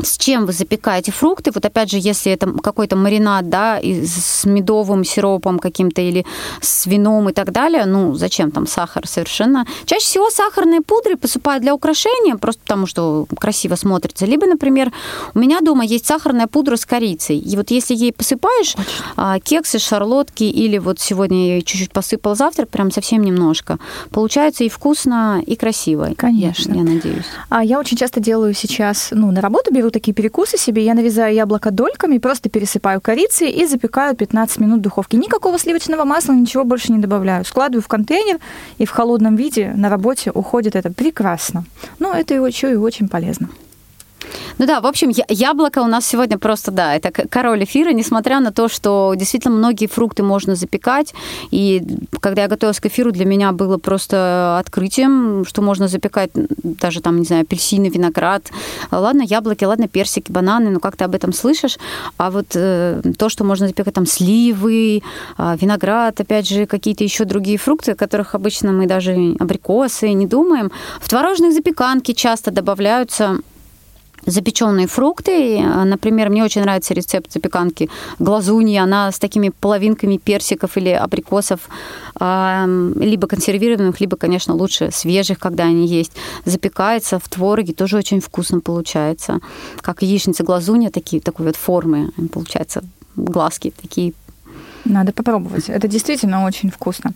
с 0.00 0.16
чем 0.16 0.46
вы 0.46 0.52
запекаете 0.52 1.12
фрукты. 1.12 1.50
Вот 1.52 1.64
опять 1.64 1.90
же, 1.90 1.98
если 1.98 2.32
это 2.32 2.46
какой-то 2.62 2.96
маринад, 2.96 3.48
да, 3.48 3.80
с 3.82 4.44
медовым 4.44 5.04
сиропом 5.04 5.58
каким-то 5.58 6.00
или 6.00 6.24
с 6.60 6.86
вином 6.86 7.28
и 7.28 7.32
так 7.32 7.52
далее, 7.52 7.84
ну, 7.86 8.14
зачем 8.14 8.50
там 8.50 8.66
сахар 8.66 9.06
совершенно? 9.06 9.66
Чаще 9.84 10.04
всего 10.04 10.30
сахарные 10.30 10.80
пудры 10.80 11.16
посыпают 11.16 11.62
для 11.62 11.74
украшения, 11.74 12.36
просто 12.36 12.62
потому 12.62 12.86
что 12.86 13.26
красиво 13.38 13.74
смотрится. 13.74 14.26
Либо, 14.26 14.46
например, 14.46 14.92
у 15.34 15.38
меня 15.38 15.60
дома 15.60 15.84
есть 15.84 16.06
сахарная 16.06 16.46
пудра 16.46 16.76
с 16.76 16.86
корицей. 16.86 17.38
И 17.38 17.56
вот 17.56 17.70
если 17.70 17.94
ей 17.94 18.12
посыпаешь 18.12 18.74
а, 19.16 19.40
кексы, 19.40 19.78
шарлотки 19.78 20.44
или 20.44 20.78
вот 20.78 21.00
сегодня 21.00 21.48
я 21.48 21.54
ее 21.56 21.62
чуть-чуть 21.62 21.92
посыпал 21.92 22.36
завтрак, 22.36 22.68
прям 22.68 22.90
совсем 22.90 23.22
немножко, 23.22 23.78
получается 24.10 24.64
и 24.64 24.68
вкусно, 24.68 25.42
и 25.44 25.56
красиво. 25.56 26.12
Конечно. 26.16 26.72
Я, 26.72 26.78
я 26.78 26.84
надеюсь. 26.84 27.24
А 27.48 27.64
я 27.64 27.78
очень 27.78 27.96
часто 27.96 28.20
делаю 28.20 28.54
сейчас, 28.54 29.08
ну, 29.12 29.30
на 29.30 29.40
работу 29.40 29.72
беру 29.72 29.87
такие 29.90 30.14
перекусы 30.14 30.58
себе. 30.58 30.84
Я 30.84 30.94
нарезаю 30.94 31.34
яблоко 31.34 31.70
дольками, 31.70 32.18
просто 32.18 32.48
пересыпаю 32.48 33.00
корицей 33.00 33.50
и 33.50 33.66
запекаю 33.66 34.16
15 34.16 34.60
минут 34.60 34.78
в 34.80 34.82
духовке. 34.82 35.16
Никакого 35.16 35.58
сливочного 35.58 36.04
масла, 36.04 36.32
ничего 36.32 36.64
больше 36.64 36.92
не 36.92 36.98
добавляю. 36.98 37.44
Складываю 37.44 37.82
в 37.82 37.88
контейнер, 37.88 38.38
и 38.78 38.84
в 38.84 38.90
холодном 38.90 39.36
виде 39.36 39.72
на 39.76 39.88
работе 39.88 40.30
уходит 40.30 40.76
это 40.76 40.92
прекрасно. 40.92 41.64
Но 41.98 42.14
это 42.14 42.34
еще 42.34 42.72
и 42.72 42.76
очень 42.76 43.08
полезно. 43.08 43.48
Ну 44.58 44.66
да, 44.66 44.80
в 44.80 44.86
общем, 44.86 45.12
яблоко 45.28 45.78
у 45.78 45.86
нас 45.86 46.04
сегодня 46.04 46.36
просто, 46.36 46.72
да, 46.72 46.94
это 46.96 47.12
король 47.12 47.62
эфира, 47.62 47.90
несмотря 47.90 48.40
на 48.40 48.52
то, 48.52 48.68
что 48.68 49.14
действительно 49.16 49.54
многие 49.54 49.86
фрукты 49.86 50.24
можно 50.24 50.56
запекать. 50.56 51.14
И 51.52 51.82
когда 52.20 52.42
я 52.42 52.48
готовилась 52.48 52.80
к 52.80 52.86
эфиру, 52.86 53.12
для 53.12 53.24
меня 53.24 53.52
было 53.52 53.78
просто 53.78 54.58
открытием, 54.58 55.44
что 55.46 55.62
можно 55.62 55.86
запекать 55.86 56.30
даже 56.34 57.00
там, 57.00 57.20
не 57.20 57.24
знаю, 57.24 57.42
апельсины, 57.42 57.88
виноград. 57.88 58.50
Ладно, 58.90 59.22
яблоки, 59.22 59.64
ладно, 59.64 59.86
персики, 59.86 60.32
бананы, 60.32 60.70
ну 60.70 60.80
как 60.80 60.96
ты 60.96 61.04
об 61.04 61.14
этом 61.14 61.32
слышишь. 61.32 61.78
А 62.16 62.30
вот 62.30 62.46
э, 62.56 63.00
то, 63.16 63.28
что 63.28 63.44
можно 63.44 63.68
запекать 63.68 63.94
там 63.94 64.06
сливы, 64.06 65.02
э, 65.38 65.56
виноград, 65.60 66.20
опять 66.20 66.48
же, 66.48 66.66
какие-то 66.66 67.04
еще 67.04 67.24
другие 67.24 67.58
фрукты, 67.58 67.92
о 67.92 67.94
которых 67.94 68.34
обычно 68.34 68.72
мы 68.72 68.86
даже 68.86 69.36
абрикосы 69.38 70.12
не 70.12 70.26
думаем. 70.26 70.72
В 71.00 71.08
творожных 71.08 71.52
запеканки 71.52 72.12
часто 72.12 72.50
добавляются 72.50 73.38
запеченные 74.26 74.86
фрукты. 74.86 75.60
Например, 75.62 76.28
мне 76.28 76.44
очень 76.44 76.62
нравится 76.62 76.94
рецепт 76.94 77.32
запеканки 77.32 77.88
глазуньи. 78.18 78.76
Она 78.76 79.10
с 79.10 79.18
такими 79.18 79.50
половинками 79.50 80.16
персиков 80.16 80.76
или 80.76 80.90
абрикосов, 80.90 81.68
либо 82.20 83.26
консервированных, 83.26 84.00
либо, 84.00 84.16
конечно, 84.16 84.54
лучше 84.54 84.90
свежих, 84.92 85.38
когда 85.38 85.64
они 85.64 85.86
есть. 85.86 86.12
Запекается 86.44 87.18
в 87.18 87.28
твороге, 87.28 87.72
тоже 87.72 87.96
очень 87.96 88.20
вкусно 88.20 88.60
получается. 88.60 89.40
Как 89.80 90.02
яичница 90.02 90.44
глазунья, 90.44 90.90
такие, 90.90 91.22
такой 91.22 91.46
вот 91.46 91.56
формы, 91.56 92.10
получается, 92.32 92.82
глазки 93.16 93.72
такие 93.80 94.14
надо 94.84 95.12
попробовать. 95.12 95.68
Это 95.68 95.88
действительно 95.88 96.44
очень 96.44 96.70
вкусно. 96.70 97.12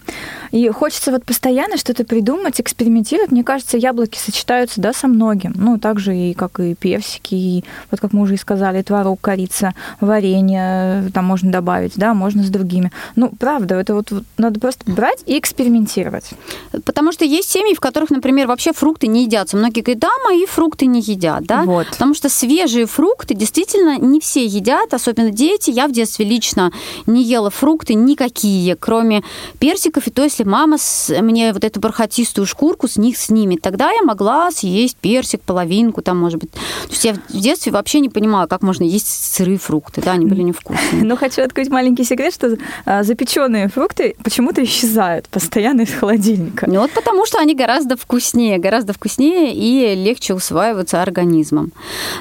И 0.51 0.68
хочется 0.68 1.11
вот 1.11 1.25
постоянно 1.25 1.77
что-то 1.77 2.05
придумать, 2.05 2.61
экспериментировать. 2.61 3.31
Мне 3.31 3.44
кажется, 3.44 3.77
яблоки 3.77 4.18
сочетаются 4.18 4.81
да, 4.81 4.92
со 4.92 5.09
многим. 5.09 5.53
Ну, 5.57 5.79
так 5.79 5.98
же 5.98 6.16
и 6.16 6.35
как 6.35 6.61
и 6.61 6.75
персики, 6.75 7.35
и 7.35 7.64
вот 7.90 8.01
как 8.01 8.12
мы 8.12 8.22
уже 8.22 8.35
и 8.35 8.37
сказали, 8.37 8.83
творог, 8.83 9.20
корица, 9.20 9.75
варенье 10.01 11.11
там 11.12 11.25
можно 11.25 11.51
добавить, 11.51 11.94
да, 11.96 12.14
можно 12.14 12.42
с 12.42 12.48
другими. 12.48 12.92
Ну, 13.16 13.31
правда, 13.38 13.77
это 13.77 13.94
вот, 13.94 14.11
вот 14.11 14.25
надо 14.37 14.61
просто 14.61 14.90
брать 14.90 15.22
и 15.27 15.38
экспериментировать. 15.38 16.31
Потому 16.85 17.12
что 17.12 17.25
есть 17.25 17.51
семьи, 17.51 17.75
в 17.75 17.81
которых, 17.81 18.11
например, 18.11 18.46
вообще 18.46 18.72
фрукты 18.72 19.07
не 19.07 19.25
едятся. 19.25 19.57
Многие 19.57 19.81
говорят, 19.81 20.01
да, 20.01 20.11
мои 20.25 20.46
фрукты 20.46 20.87
не 20.87 21.01
едят, 21.01 21.44
да? 21.44 21.62
Вот. 21.64 21.88
Потому 21.88 22.14
что 22.14 22.29
свежие 22.29 22.87
фрукты 22.87 23.35
действительно 23.35 23.98
не 23.98 24.20
все 24.20 24.44
едят, 24.44 24.94
особенно 24.94 25.31
дети. 25.31 25.70
Я 25.70 25.88
в 25.88 25.92
детстве 25.92 26.25
лично 26.25 26.72
не 27.07 27.22
ела 27.22 27.51
фрукты 27.51 27.62
никакие, 27.94 28.77
кроме 28.77 29.22
персиков. 29.59 30.07
И 30.07 30.11
то, 30.11 30.22
если 30.25 30.44
мама 30.44 30.77
мне 31.20 31.53
вот 31.53 31.64
эту 31.64 31.81
бархатистую 31.81 32.46
шкурку 32.46 32.88
с 32.88 32.96
них 32.96 33.16
снимет, 33.16 33.62
тогда 33.62 33.90
я 33.90 34.03
могла 34.03 34.51
съесть 34.51 34.96
персик, 34.96 35.40
половинку 35.40 36.03
там, 36.03 36.18
может 36.18 36.40
быть. 36.40 36.51
То 36.51 36.90
есть 36.90 37.05
я 37.05 37.14
в 37.14 37.40
детстве 37.40 37.72
вообще 37.72 38.01
не 38.01 38.09
понимала, 38.09 38.46
как 38.46 38.62
можно 38.62 38.85
есть 38.85 39.35
сырые 39.35 39.59
фрукты, 39.59 40.01
да, 40.01 40.12
они 40.12 40.27
были 40.27 40.42
невкусные. 40.42 41.05
Но 41.05 41.16
хочу 41.16 41.42
открыть 41.42 41.68
маленький 41.68 42.05
секрет, 42.05 42.35
что 42.35 42.57
а, 42.85 43.03
запеченные 43.03 43.68
фрукты 43.68 44.14
почему-то 44.22 44.62
исчезают 44.64 45.29
постоянно 45.29 45.83
из 45.83 45.92
холодильника. 45.92 46.66
Ну 46.68 46.81
вот 46.81 46.90
потому 46.92 47.27
что 47.27 47.38
они 47.38 47.55
гораздо 47.55 47.96
вкуснее, 47.96 48.59
гораздо 48.59 48.92
вкуснее 48.92 49.55
и 49.55 49.94
легче 49.94 50.35
усваиваются 50.35 51.03
организмом. 51.03 51.72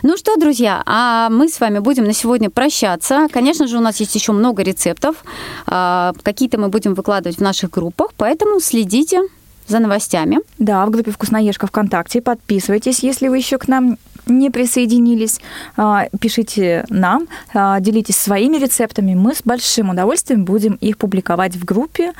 Ну 0.04 0.18
что, 0.18 0.36
друзья, 0.38 0.84
а 0.86 1.30
мы 1.30 1.50
с 1.50 1.60
вами 1.60 1.80
будем 1.80 2.06
на 2.06 2.14
сегодня 2.14 2.50
прощаться. 2.50 3.28
Конечно 3.32 3.68
же, 3.68 3.78
у 3.78 3.82
нас 3.82 4.00
есть 4.00 4.16
еще 4.16 4.32
много 4.32 4.64
рецептов. 4.64 5.21
А, 5.68 6.14
какие-то 6.24 6.60
мы 6.60 6.70
будем 6.70 6.94
выкладывать 6.94 7.38
в 7.38 7.42
наших 7.42 7.72
группах, 7.72 8.12
поэтому 8.18 8.60
следите 8.60 9.22
за 9.68 9.80
новостями. 9.80 10.40
Да, 10.60 10.86
в 10.86 10.90
группе 10.90 11.12
«Вкусноежка» 11.12 11.68
ВКонтакте. 11.68 12.22
Подписывайтесь, 12.22 13.00
если 13.00 13.28
вы 13.28 13.38
еще 13.38 13.58
к 13.58 13.68
нам 13.68 13.98
не 14.28 14.50
присоединились. 14.50 15.40
А, 15.78 16.08
пишите 16.20 16.86
нам, 16.90 17.28
а, 17.54 17.80
делитесь 17.80 18.18
своими 18.18 18.58
рецептами. 18.58 19.16
Мы 19.16 19.34
с 19.36 19.42
большим 19.44 19.90
удовольствием 19.90 20.46
будем 20.46 20.76
их 20.76 20.98
публиковать 20.98 21.56
в 21.56 21.66
группе, 21.66 22.14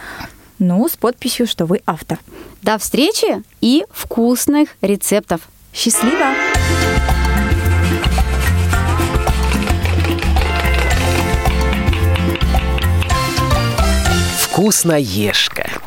ну, 0.60 0.88
с 0.88 0.92
подписью, 0.92 1.48
что 1.48 1.66
вы 1.66 1.82
автор. 1.86 2.20
До 2.62 2.78
встречи 2.78 3.44
и 3.62 3.84
вкусных 3.92 4.70
рецептов. 4.82 5.42
Счастливо! 5.74 6.51
Вкусноежка. 14.62 15.81